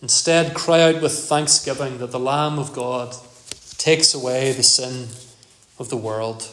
Instead, 0.02 0.54
cry 0.54 0.82
out 0.82 1.02
with 1.02 1.14
thanksgiving 1.14 1.98
that 1.98 2.12
the 2.12 2.20
Lamb 2.20 2.60
of 2.60 2.74
God 2.74 3.16
takes 3.78 4.14
away 4.14 4.52
the 4.52 4.64
sin 4.64 5.08
of 5.80 5.90
the 5.90 5.98
world. 5.98 6.48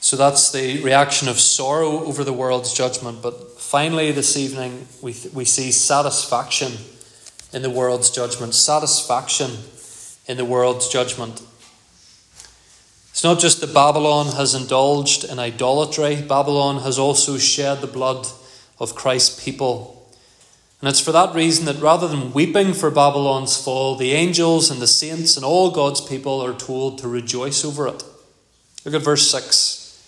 So 0.00 0.16
that's 0.16 0.52
the 0.52 0.82
reaction 0.82 1.28
of 1.28 1.38
sorrow 1.38 2.04
over 2.04 2.24
the 2.24 2.32
world's 2.32 2.72
judgment. 2.72 3.22
But 3.22 3.58
finally, 3.58 4.12
this 4.12 4.36
evening, 4.36 4.86
we, 5.02 5.16
we 5.34 5.44
see 5.44 5.72
satisfaction 5.72 6.72
in 7.56 7.62
the 7.62 7.70
world's 7.70 8.10
judgment, 8.10 8.54
satisfaction 8.54 9.50
in 10.26 10.36
the 10.36 10.44
world's 10.44 10.90
judgment. 10.90 11.40
It's 13.08 13.24
not 13.24 13.40
just 13.40 13.62
that 13.62 13.72
Babylon 13.72 14.36
has 14.36 14.54
indulged 14.54 15.24
in 15.24 15.38
idolatry, 15.38 16.16
Babylon 16.16 16.82
has 16.82 16.98
also 16.98 17.38
shed 17.38 17.80
the 17.80 17.86
blood 17.86 18.26
of 18.78 18.94
Christ's 18.94 19.42
people. 19.42 20.06
And 20.82 20.90
it's 20.90 21.00
for 21.00 21.12
that 21.12 21.34
reason 21.34 21.64
that 21.64 21.80
rather 21.80 22.06
than 22.06 22.34
weeping 22.34 22.74
for 22.74 22.90
Babylon's 22.90 23.56
fall, 23.56 23.96
the 23.96 24.12
angels 24.12 24.70
and 24.70 24.78
the 24.78 24.86
saints 24.86 25.34
and 25.34 25.44
all 25.44 25.70
God's 25.70 26.02
people 26.02 26.44
are 26.44 26.52
told 26.52 26.98
to 26.98 27.08
rejoice 27.08 27.64
over 27.64 27.88
it. 27.88 28.04
Look 28.84 28.94
at 28.94 29.00
verse 29.00 29.30
6. 29.30 29.98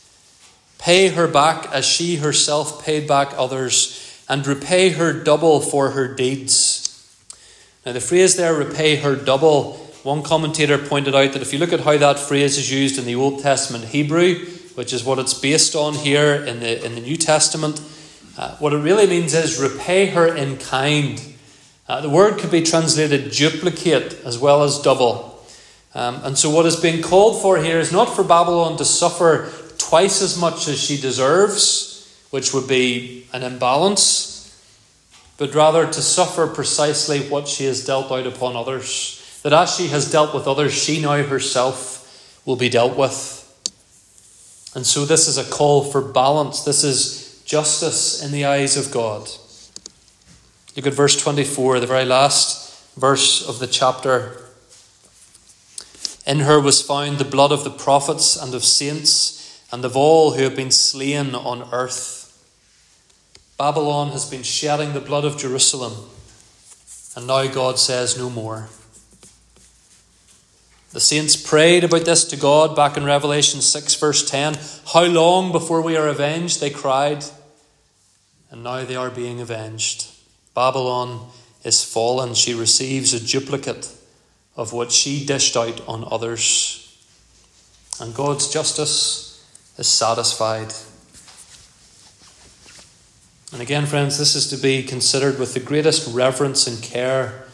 Pay 0.79 1.09
her 1.09 1.27
back 1.27 1.73
as 1.73 1.87
she 1.87 2.17
herself 2.17 2.85
paid 2.85 3.09
back 3.09 3.33
others, 3.39 4.23
and 4.29 4.47
repay 4.47 4.91
her 4.91 5.15
double 5.15 5.63
for 5.63 5.93
her 5.93 6.15
deeds. 6.15 6.88
Now, 7.89 7.95
the 7.95 8.01
phrase 8.03 8.37
there, 8.37 8.53
repay 8.53 8.97
her 8.97 9.17
double, 9.17 9.79
one 10.03 10.23
commentator 10.23 10.77
pointed 10.77 11.15
out 11.15 11.33
that 11.33 11.41
if 11.41 11.55
you 11.55 11.59
look 11.59 11.73
at 11.73 11.81
how 11.81 11.97
that 11.97 12.19
phrase 12.19 12.59
is 12.59 12.71
used 12.71 12.99
in 12.99 13.07
the 13.07 13.15
Old 13.15 13.41
Testament 13.41 13.83
Hebrew, 13.83 14.45
which 14.75 14.93
is 14.93 15.05
what 15.05 15.19
it's 15.19 15.33
based 15.33 15.75
on 15.75 15.95
here 15.95 16.35
in 16.35 16.61
the, 16.61 16.85
in 16.85 16.97
the 16.97 17.01
New 17.01 17.17
Testament, 17.17 17.81
uh, 18.37 18.57
what 18.57 18.75
it 18.75 18.81
really 18.81 19.07
means 19.07 19.33
is 19.33 19.59
repay 19.59 20.05
her 20.09 20.27
in 20.27 20.59
kind. 20.59 21.35
Uh, 21.89 22.03
the 22.03 22.11
word 22.11 22.39
could 22.39 22.51
be 22.51 22.61
translated 22.61 23.31
duplicate 23.31 24.23
as 24.23 24.39
well 24.39 24.65
as 24.65 24.83
double. 24.83 25.43
Um, 25.95 26.21
and 26.25 26.37
so, 26.37 26.51
what 26.51 26.67
is 26.67 26.77
being 26.77 27.01
called 27.01 27.41
for 27.41 27.57
here 27.57 27.79
is 27.79 27.91
not 27.91 28.15
for 28.15 28.23
Babylon 28.23 28.77
to 28.77 28.85
suffer 28.85 29.51
twice 29.79 30.21
as 30.21 30.39
much 30.39 30.69
as 30.69 30.79
she 30.79 31.01
deserves, 31.01 32.23
which 32.33 32.53
would 32.53 32.69
be 32.69 33.27
an 33.33 33.43
imbalance, 33.43 34.38
but 35.39 35.55
rather 35.55 35.87
to 35.87 36.03
suffer 36.03 36.47
precisely 36.47 37.21
what 37.21 37.49
she 37.49 37.65
has 37.65 37.87
dealt 37.87 38.13
out 38.13 38.27
upon 38.27 38.57
others. 38.57 39.41
That 39.43 39.53
as 39.53 39.77
she 39.77 39.87
has 39.89 40.11
dealt 40.11 40.35
with 40.35 40.47
others, 40.47 40.75
she 40.75 41.01
now 41.01 41.23
herself 41.23 42.43
will 42.45 42.57
be 42.57 42.69
dealt 42.69 42.97
with. 42.97 43.37
And 44.75 44.87
so, 44.87 45.05
this 45.05 45.29
is 45.29 45.39
a 45.39 45.49
call 45.49 45.85
for 45.85 46.03
balance. 46.03 46.65
This 46.65 46.85
is 46.85 47.43
justice 47.47 48.23
in 48.23 48.33
the 48.33 48.45
eyes 48.45 48.77
of 48.77 48.93
God. 48.93 49.29
Look 50.77 50.87
at 50.87 50.93
verse 50.93 51.21
24, 51.21 51.81
the 51.81 51.87
very 51.87 52.05
last 52.05 52.95
verse 52.97 53.49
of 53.49 53.61
the 53.61 53.67
chapter. 53.67 54.45
In 56.27 56.41
her 56.41 56.61
was 56.61 56.83
found 56.83 57.19
the 57.19 57.25
blood 57.25 57.53
of 57.53 57.65
the 57.65 57.71
prophets 57.71 58.37
and 58.37 58.55
of 58.55 58.65
saints 58.65 59.63
and 59.73 59.85
of 59.85 59.97
all 59.97 60.33
who 60.33 60.43
have 60.43 60.57
been 60.57 60.71
slain 60.71 61.35
on 61.35 61.69
earth. 61.73 62.18
Babylon 63.59 64.11
has 64.11 64.31
been 64.31 64.45
shedding 64.45 64.93
the 64.93 65.01
blood 65.01 65.25
of 65.25 65.37
Jerusalem, 65.37 66.09
and 67.17 67.27
now 67.27 67.45
God 67.49 67.77
says 67.81 68.17
no 68.17 68.31
more. 68.31 68.69
The 70.93 71.01
saints 71.01 71.37
prayed 71.37 71.83
about 71.83 72.05
this 72.05 72.25
to 72.27 72.37
God 72.37 72.77
back 72.77 72.97
in 72.97 73.05
Revelation 73.05 73.61
6, 73.61 73.97
verse 73.97 74.31
10. 74.31 74.57
How 74.95 75.05
long 75.05 75.51
before 75.51 75.83
we 75.83 75.97
are 75.97 76.07
avenged? 76.07 76.61
They 76.61 76.71
cried. 76.71 77.25
And 78.51 78.63
now 78.63 78.85
they 78.85 78.97
are 78.97 79.11
being 79.11 79.41
avenged. 79.41 80.07
Babylon 80.55 81.29
is 81.65 81.85
fallen. 81.85 82.35
She 82.35 82.55
receives 82.55 83.13
a 83.13 83.25
duplicate 83.25 83.93
of 84.57 84.73
what 84.73 84.93
she 84.93 85.27
dished 85.27 85.57
out 85.57 85.87
on 85.87 86.07
others. 86.11 86.97
And 88.01 88.15
God's 88.15 88.51
justice 88.51 89.45
is 89.77 89.89
satisfied. 89.89 90.73
And 93.53 93.63
again, 93.63 93.87
friends, 93.87 94.19
this 94.19 94.35
is 94.35 94.49
to 94.49 94.59
be 94.59 94.83
considered 94.83 95.39
with 95.39 95.55
the 95.55 95.61
greatest 95.61 96.15
reverence 96.15 96.67
and 96.67 96.83
care 96.83 97.45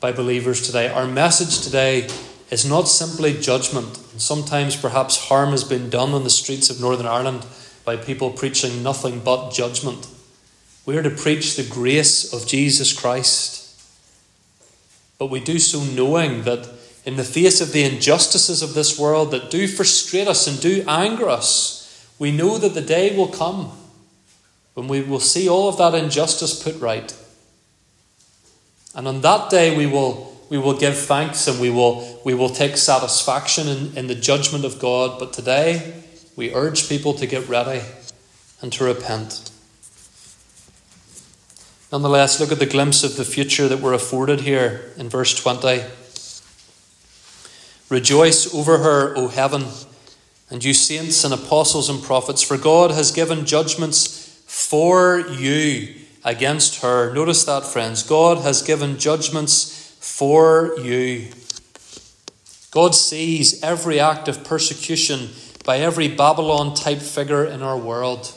by 0.00 0.10
believers 0.10 0.66
today. 0.66 0.88
Our 0.88 1.06
message 1.06 1.60
today 1.60 2.08
is 2.50 2.64
not 2.64 2.88
simply 2.88 3.38
judgment. 3.38 3.96
Sometimes 4.16 4.74
perhaps 4.74 5.28
harm 5.28 5.50
has 5.50 5.62
been 5.62 5.90
done 5.90 6.12
on 6.12 6.24
the 6.24 6.30
streets 6.30 6.70
of 6.70 6.80
Northern 6.80 7.06
Ireland 7.06 7.44
by 7.84 7.96
people 7.96 8.30
preaching 8.30 8.82
nothing 8.82 9.20
but 9.20 9.50
judgment. 9.50 10.08
We 10.86 10.96
are 10.96 11.02
to 11.02 11.10
preach 11.10 11.56
the 11.56 11.68
grace 11.68 12.32
of 12.32 12.46
Jesus 12.46 12.98
Christ. 12.98 13.60
But 15.18 15.26
we 15.26 15.40
do 15.40 15.58
so 15.58 15.84
knowing 15.84 16.44
that 16.44 16.70
in 17.04 17.16
the 17.16 17.24
face 17.24 17.60
of 17.60 17.72
the 17.72 17.84
injustices 17.84 18.62
of 18.62 18.72
this 18.72 18.98
world 18.98 19.30
that 19.32 19.50
do 19.50 19.68
frustrate 19.68 20.26
us 20.26 20.46
and 20.46 20.58
do 20.58 20.82
anger 20.88 21.28
us, 21.28 22.08
we 22.18 22.32
know 22.32 22.56
that 22.56 22.72
the 22.72 22.80
day 22.80 23.14
will 23.14 23.28
come 23.28 23.72
when 24.74 24.88
we 24.88 25.00
will 25.02 25.20
see 25.20 25.48
all 25.48 25.68
of 25.68 25.78
that 25.78 25.94
injustice 25.94 26.62
put 26.62 26.78
right. 26.80 27.16
And 28.94 29.08
on 29.08 29.22
that 29.22 29.50
day 29.50 29.76
we 29.76 29.86
will 29.86 30.34
we 30.54 30.58
will 30.58 30.76
give 30.78 30.96
thanks 30.96 31.48
and 31.48 31.60
we 31.60 31.70
will, 31.70 32.20
we 32.24 32.34
will 32.34 32.48
take 32.48 32.76
satisfaction 32.76 33.66
in, 33.66 33.96
in 33.96 34.06
the 34.06 34.14
judgment 34.14 34.64
of 34.64 34.78
God. 34.78 35.18
But 35.18 35.32
today, 35.32 36.02
we 36.36 36.54
urge 36.54 36.88
people 36.88 37.14
to 37.14 37.26
get 37.26 37.48
ready 37.48 37.82
and 38.60 38.72
to 38.74 38.84
repent. 38.84 39.50
Nonetheless, 41.90 42.40
look 42.40 42.52
at 42.52 42.58
the 42.58 42.66
glimpse 42.66 43.04
of 43.04 43.16
the 43.16 43.24
future 43.24 43.68
that 43.68 43.80
we're 43.80 43.94
afforded 43.94 44.42
here 44.42 44.92
in 44.96 45.08
verse 45.08 45.34
20. 45.34 45.82
Rejoice 47.88 48.54
over 48.54 48.78
her, 48.78 49.16
O 49.16 49.28
heaven, 49.28 49.64
and 50.50 50.64
you 50.64 50.74
saints 50.74 51.24
and 51.24 51.32
apostles 51.32 51.88
and 51.88 52.02
prophets, 52.02 52.42
for 52.42 52.56
God 52.56 52.90
has 52.90 53.12
given 53.12 53.46
judgments 53.46 54.33
for 54.54 55.18
you 55.18 55.92
against 56.24 56.80
her. 56.80 57.12
Notice 57.12 57.42
that, 57.44 57.66
friends. 57.66 58.04
God 58.04 58.38
has 58.44 58.62
given 58.62 58.98
judgments 58.98 59.96
for 60.00 60.78
you. 60.78 61.26
God 62.70 62.94
sees 62.94 63.60
every 63.64 63.98
act 63.98 64.28
of 64.28 64.44
persecution 64.44 65.30
by 65.64 65.78
every 65.78 66.06
Babylon 66.06 66.72
type 66.72 67.00
figure 67.00 67.44
in 67.44 67.62
our 67.62 67.76
world. 67.76 68.32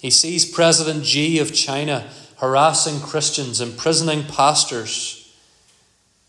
He 0.00 0.08
sees 0.08 0.50
President 0.50 1.04
Xi 1.04 1.38
of 1.38 1.52
China 1.52 2.08
harassing 2.38 3.00
Christians, 3.00 3.60
imprisoning 3.60 4.24
pastors. 4.24 5.30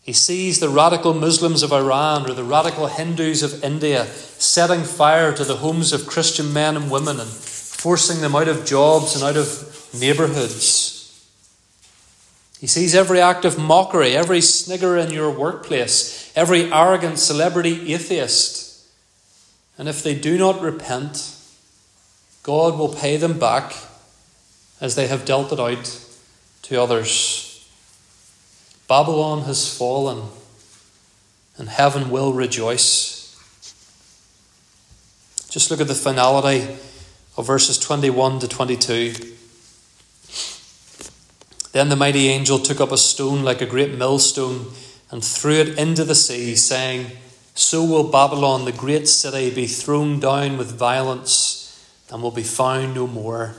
He 0.02 0.12
sees 0.12 0.60
the 0.60 0.68
radical 0.68 1.14
Muslims 1.14 1.62
of 1.62 1.72
Iran 1.72 2.30
or 2.30 2.34
the 2.34 2.44
radical 2.44 2.88
Hindus 2.88 3.42
of 3.42 3.64
India 3.64 4.04
setting 4.04 4.82
fire 4.82 5.32
to 5.32 5.42
the 5.42 5.56
homes 5.56 5.94
of 5.94 6.06
Christian 6.06 6.52
men 6.52 6.76
and 6.76 6.90
women 6.90 7.18
and 7.18 7.30
forcing 7.82 8.20
them 8.20 8.36
out 8.36 8.46
of 8.46 8.64
jobs 8.64 9.16
and 9.16 9.24
out 9.24 9.36
of 9.36 9.88
neighbourhoods. 9.98 11.28
He 12.60 12.68
sees 12.68 12.94
every 12.94 13.20
act 13.20 13.44
of 13.44 13.58
mockery, 13.58 14.14
every 14.14 14.40
snigger 14.40 14.96
in 14.96 15.10
your 15.10 15.32
workplace, 15.32 16.32
every 16.36 16.72
arrogant 16.72 17.18
celebrity 17.18 17.92
atheist. 17.92 18.86
And 19.76 19.88
if 19.88 20.00
they 20.00 20.14
do 20.14 20.38
not 20.38 20.62
repent, 20.62 21.34
God 22.44 22.78
will 22.78 22.94
pay 22.94 23.16
them 23.16 23.36
back 23.36 23.74
as 24.80 24.94
they 24.94 25.08
have 25.08 25.24
dealt 25.24 25.52
it 25.52 25.58
out 25.58 26.06
to 26.62 26.80
others. 26.80 27.68
Babylon 28.86 29.42
has 29.42 29.76
fallen, 29.76 30.28
and 31.58 31.68
heaven 31.68 32.10
will 32.10 32.32
rejoice. 32.32 33.36
Just 35.50 35.68
look 35.72 35.80
at 35.80 35.88
the 35.88 35.96
finality 35.96 36.68
of 37.36 37.46
verses 37.46 37.78
21 37.78 38.40
to 38.40 38.48
22. 38.48 39.32
Then 41.72 41.88
the 41.88 41.96
mighty 41.96 42.28
angel 42.28 42.58
took 42.58 42.80
up 42.80 42.92
a 42.92 42.98
stone 42.98 43.42
like 43.42 43.62
a 43.62 43.66
great 43.66 43.94
millstone 43.96 44.66
and 45.10 45.24
threw 45.24 45.54
it 45.54 45.78
into 45.78 46.04
the 46.04 46.14
sea, 46.14 46.54
saying, 46.54 47.12
So 47.54 47.82
will 47.82 48.04
Babylon, 48.04 48.64
the 48.64 48.72
great 48.72 49.08
city, 49.08 49.54
be 49.54 49.66
thrown 49.66 50.20
down 50.20 50.58
with 50.58 50.78
violence 50.78 51.62
and 52.10 52.22
will 52.22 52.30
be 52.30 52.42
found 52.42 52.94
no 52.94 53.06
more. 53.06 53.54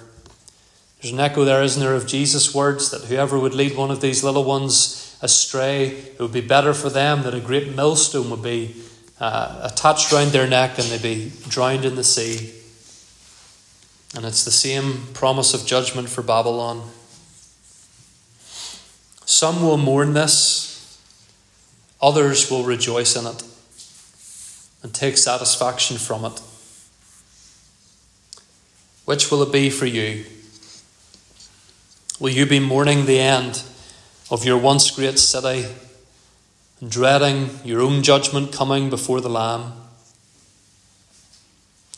There's 1.02 1.14
an 1.14 1.20
echo 1.20 1.44
there, 1.44 1.64
isn't 1.64 1.82
there, 1.82 1.96
of 1.96 2.08
Jesus' 2.08 2.54
words 2.54 2.92
that 2.92 3.06
whoever 3.06 3.38
would 3.38 3.56
lead 3.56 3.76
one 3.76 3.92
of 3.92 4.00
these 4.00 4.24
little 4.24 4.44
ones 4.44 5.18
astray, 5.22 5.88
it 5.88 6.20
would 6.20 6.32
be 6.32 6.42
better 6.42 6.74
for 6.74 6.90
them 6.90 7.24
that 7.24 7.34
a 7.34 7.40
great 7.40 7.76
millstone 7.76 8.30
would 8.30 8.44
be 8.44 8.76
uh, 9.20 9.70
attached 9.72 10.12
round 10.12 10.32
their 10.32 10.48
neck 10.48 10.78
and 10.78 10.88
they'd 10.88 11.02
be 11.02 11.32
drowned 11.50 11.84
in 11.84 11.96
the 11.96 12.04
sea. 12.04 12.54
And 14.16 14.26
it's 14.26 14.46
the 14.46 14.52
same 14.52 15.08
promise 15.14 15.54
of 15.54 15.66
judgment 15.66 16.08
for 16.10 16.22
Babylon. 16.22 16.90
Some 19.26 19.64
will 19.64 19.78
mourn 19.78 20.14
this, 20.14 21.00
others 22.02 22.52
will 22.52 22.64
rejoice 22.64 23.16
in 23.16 23.26
it 23.26 23.44
and 24.84 24.94
take 24.94 25.18
satisfaction 25.18 25.98
from 25.98 26.26
it. 26.26 26.42
Which 29.06 29.32
will 29.32 29.42
it 29.42 29.52
be 29.52 29.70
for 29.70 29.86
you? 29.86 30.26
Will 32.20 32.30
you 32.30 32.46
be 32.46 32.60
mourning 32.60 33.06
the 33.06 33.20
end 33.20 33.64
of 34.30 34.46
your 34.46 34.58
once 34.58 34.92
great 34.92 35.18
city 35.18 35.66
and 36.80 36.92
dreading 36.92 37.50
your 37.66 37.82
own 37.82 38.04
judgment 38.04 38.54
coming 38.54 38.90
before 38.90 39.22
the 39.22 39.30
Lamb? 39.30 39.74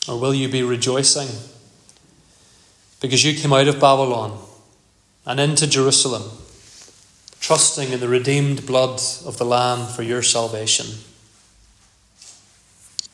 Or 0.08 0.18
will 0.18 0.34
you 0.34 0.48
be 0.48 0.62
rejoicing 0.62 1.28
because 3.06 3.22
you 3.22 3.40
came 3.40 3.52
out 3.52 3.68
of 3.68 3.78
Babylon 3.78 4.36
and 5.24 5.38
into 5.38 5.64
Jerusalem, 5.68 6.24
trusting 7.38 7.92
in 7.92 8.00
the 8.00 8.08
redeemed 8.08 8.66
blood 8.66 9.00
of 9.24 9.38
the 9.38 9.44
Lamb 9.44 9.86
for 9.86 10.02
your 10.02 10.22
salvation? 10.22 10.86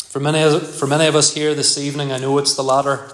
For 0.08 0.18
many, 0.18 0.60
for 0.60 0.86
many 0.86 1.06
of 1.06 1.14
us 1.14 1.34
here 1.34 1.54
this 1.54 1.76
evening, 1.76 2.10
I 2.10 2.16
know 2.16 2.38
it's 2.38 2.54
the 2.54 2.64
latter. 2.64 3.12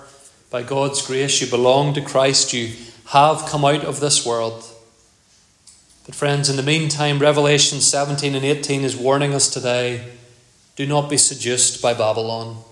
By 0.52 0.62
God's 0.62 1.04
grace, 1.04 1.40
you 1.40 1.48
belong 1.48 1.94
to 1.94 2.00
Christ. 2.00 2.52
You 2.52 2.72
have 3.06 3.46
come 3.46 3.64
out 3.64 3.84
of 3.84 3.98
this 3.98 4.24
world. 4.24 4.64
But, 6.06 6.14
friends, 6.14 6.48
in 6.48 6.54
the 6.54 6.62
meantime, 6.62 7.18
Revelation 7.18 7.80
17 7.80 8.36
and 8.36 8.44
18 8.44 8.84
is 8.84 8.96
warning 8.96 9.34
us 9.34 9.50
today 9.50 10.12
do 10.76 10.86
not 10.86 11.10
be 11.10 11.16
seduced 11.16 11.82
by 11.82 11.92
Babylon. 11.92 12.62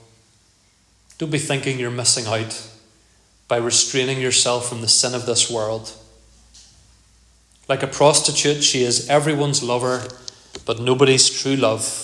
Don't 1.19 1.33
be 1.33 1.38
thinking 1.38 1.81
you're 1.81 1.90
missing 1.90 2.27
out 2.27 2.76
by 3.49 3.57
restraining 3.57 4.21
yourself 4.21 4.69
from 4.69 4.81
the 4.81 4.89
sin 4.89 5.15
of 5.15 5.27
this 5.27 5.51
world. 5.51 5.93
Like 7.69 7.83
a 7.83 7.89
prostitute, 7.89 8.63
she 8.63 8.83
is 8.83 9.09
everyone's 9.09 9.63
lover, 9.63 10.09
but 10.65 10.81
nobody's 10.81 11.31
true 11.31 11.57
love. 11.57 12.03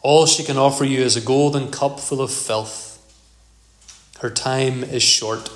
All 0.00 0.26
she 0.26 0.44
can 0.44 0.56
offer 0.56 0.84
you 0.84 1.00
is 1.00 1.16
a 1.16 1.20
golden 1.20 1.70
cup 1.70 2.00
full 2.00 2.20
of 2.20 2.30
filth. 2.30 2.86
Her 4.20 4.30
time 4.30 4.84
is 4.84 5.02
short. 5.02 5.50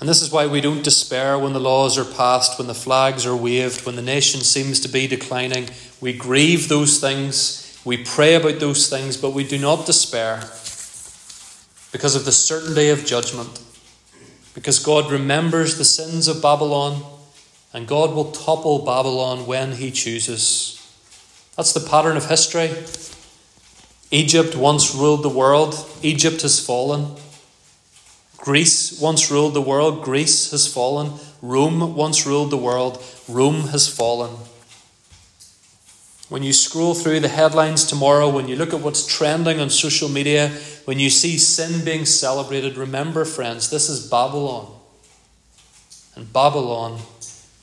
And 0.00 0.08
this 0.08 0.20
is 0.20 0.32
why 0.32 0.48
we 0.48 0.60
don't 0.60 0.82
despair 0.82 1.38
when 1.38 1.52
the 1.52 1.60
laws 1.60 1.96
are 1.96 2.04
passed, 2.04 2.58
when 2.58 2.66
the 2.66 2.74
flags 2.74 3.24
are 3.24 3.36
waved, 3.36 3.86
when 3.86 3.94
the 3.94 4.02
nation 4.02 4.40
seems 4.40 4.80
to 4.80 4.88
be 4.88 5.06
declining. 5.06 5.68
We 6.00 6.12
grieve 6.12 6.68
those 6.68 6.98
things, 6.98 7.80
we 7.84 8.02
pray 8.02 8.34
about 8.34 8.58
those 8.58 8.88
things, 8.88 9.16
but 9.16 9.30
we 9.30 9.46
do 9.46 9.58
not 9.58 9.86
despair 9.86 10.42
because 11.92 12.16
of 12.16 12.24
the 12.24 12.32
certain 12.32 12.74
day 12.74 12.88
of 12.88 13.04
judgment. 13.04 13.60
Because 14.54 14.78
God 14.78 15.12
remembers 15.12 15.78
the 15.78 15.84
sins 15.84 16.26
of 16.26 16.42
Babylon, 16.42 17.02
and 17.72 17.86
God 17.86 18.14
will 18.14 18.32
topple 18.32 18.84
Babylon 18.84 19.46
when 19.46 19.72
He 19.72 19.90
chooses. 19.90 20.78
That's 21.56 21.72
the 21.72 21.88
pattern 21.88 22.16
of 22.16 22.28
history. 22.28 22.70
Egypt 24.10 24.56
once 24.56 24.94
ruled 24.94 25.22
the 25.22 25.28
world, 25.28 25.74
Egypt 26.02 26.42
has 26.42 26.64
fallen. 26.64 27.16
Greece 28.36 29.00
once 29.00 29.30
ruled 29.30 29.54
the 29.54 29.62
world, 29.62 30.02
Greece 30.02 30.50
has 30.50 30.66
fallen. 30.66 31.12
Rome 31.40 31.94
once 31.94 32.26
ruled 32.26 32.50
the 32.50 32.56
world, 32.56 33.02
Rome 33.28 33.68
has 33.68 33.88
fallen. 33.88 34.36
When 36.32 36.42
you 36.42 36.54
scroll 36.54 36.94
through 36.94 37.20
the 37.20 37.28
headlines 37.28 37.84
tomorrow, 37.84 38.26
when 38.26 38.48
you 38.48 38.56
look 38.56 38.72
at 38.72 38.80
what's 38.80 39.04
trending 39.04 39.60
on 39.60 39.68
social 39.68 40.08
media, 40.08 40.48
when 40.86 40.98
you 40.98 41.10
see 41.10 41.36
sin 41.36 41.84
being 41.84 42.06
celebrated, 42.06 42.78
remember, 42.78 43.26
friends, 43.26 43.68
this 43.68 43.90
is 43.90 44.08
Babylon. 44.08 44.74
And 46.16 46.32
Babylon 46.32 47.00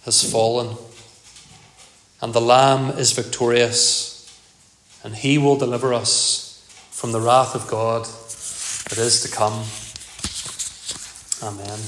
has 0.06 0.24
fallen. 0.32 0.78
And 2.22 2.32
the 2.32 2.42
Lamb 2.42 2.96
is 2.96 3.12
victorious 3.12 4.40
and 5.04 5.16
he 5.16 5.40
will 5.40 5.56
deliver 5.56 5.92
us 5.92 6.64
from 6.92 7.12
the 7.12 7.22
wrath 7.22 7.56
of 7.56 7.68
God 7.68 8.06
that 8.06 9.00
is 9.00 9.24
to 9.24 9.32
come. 9.36 9.64
Amen. 11.42 11.80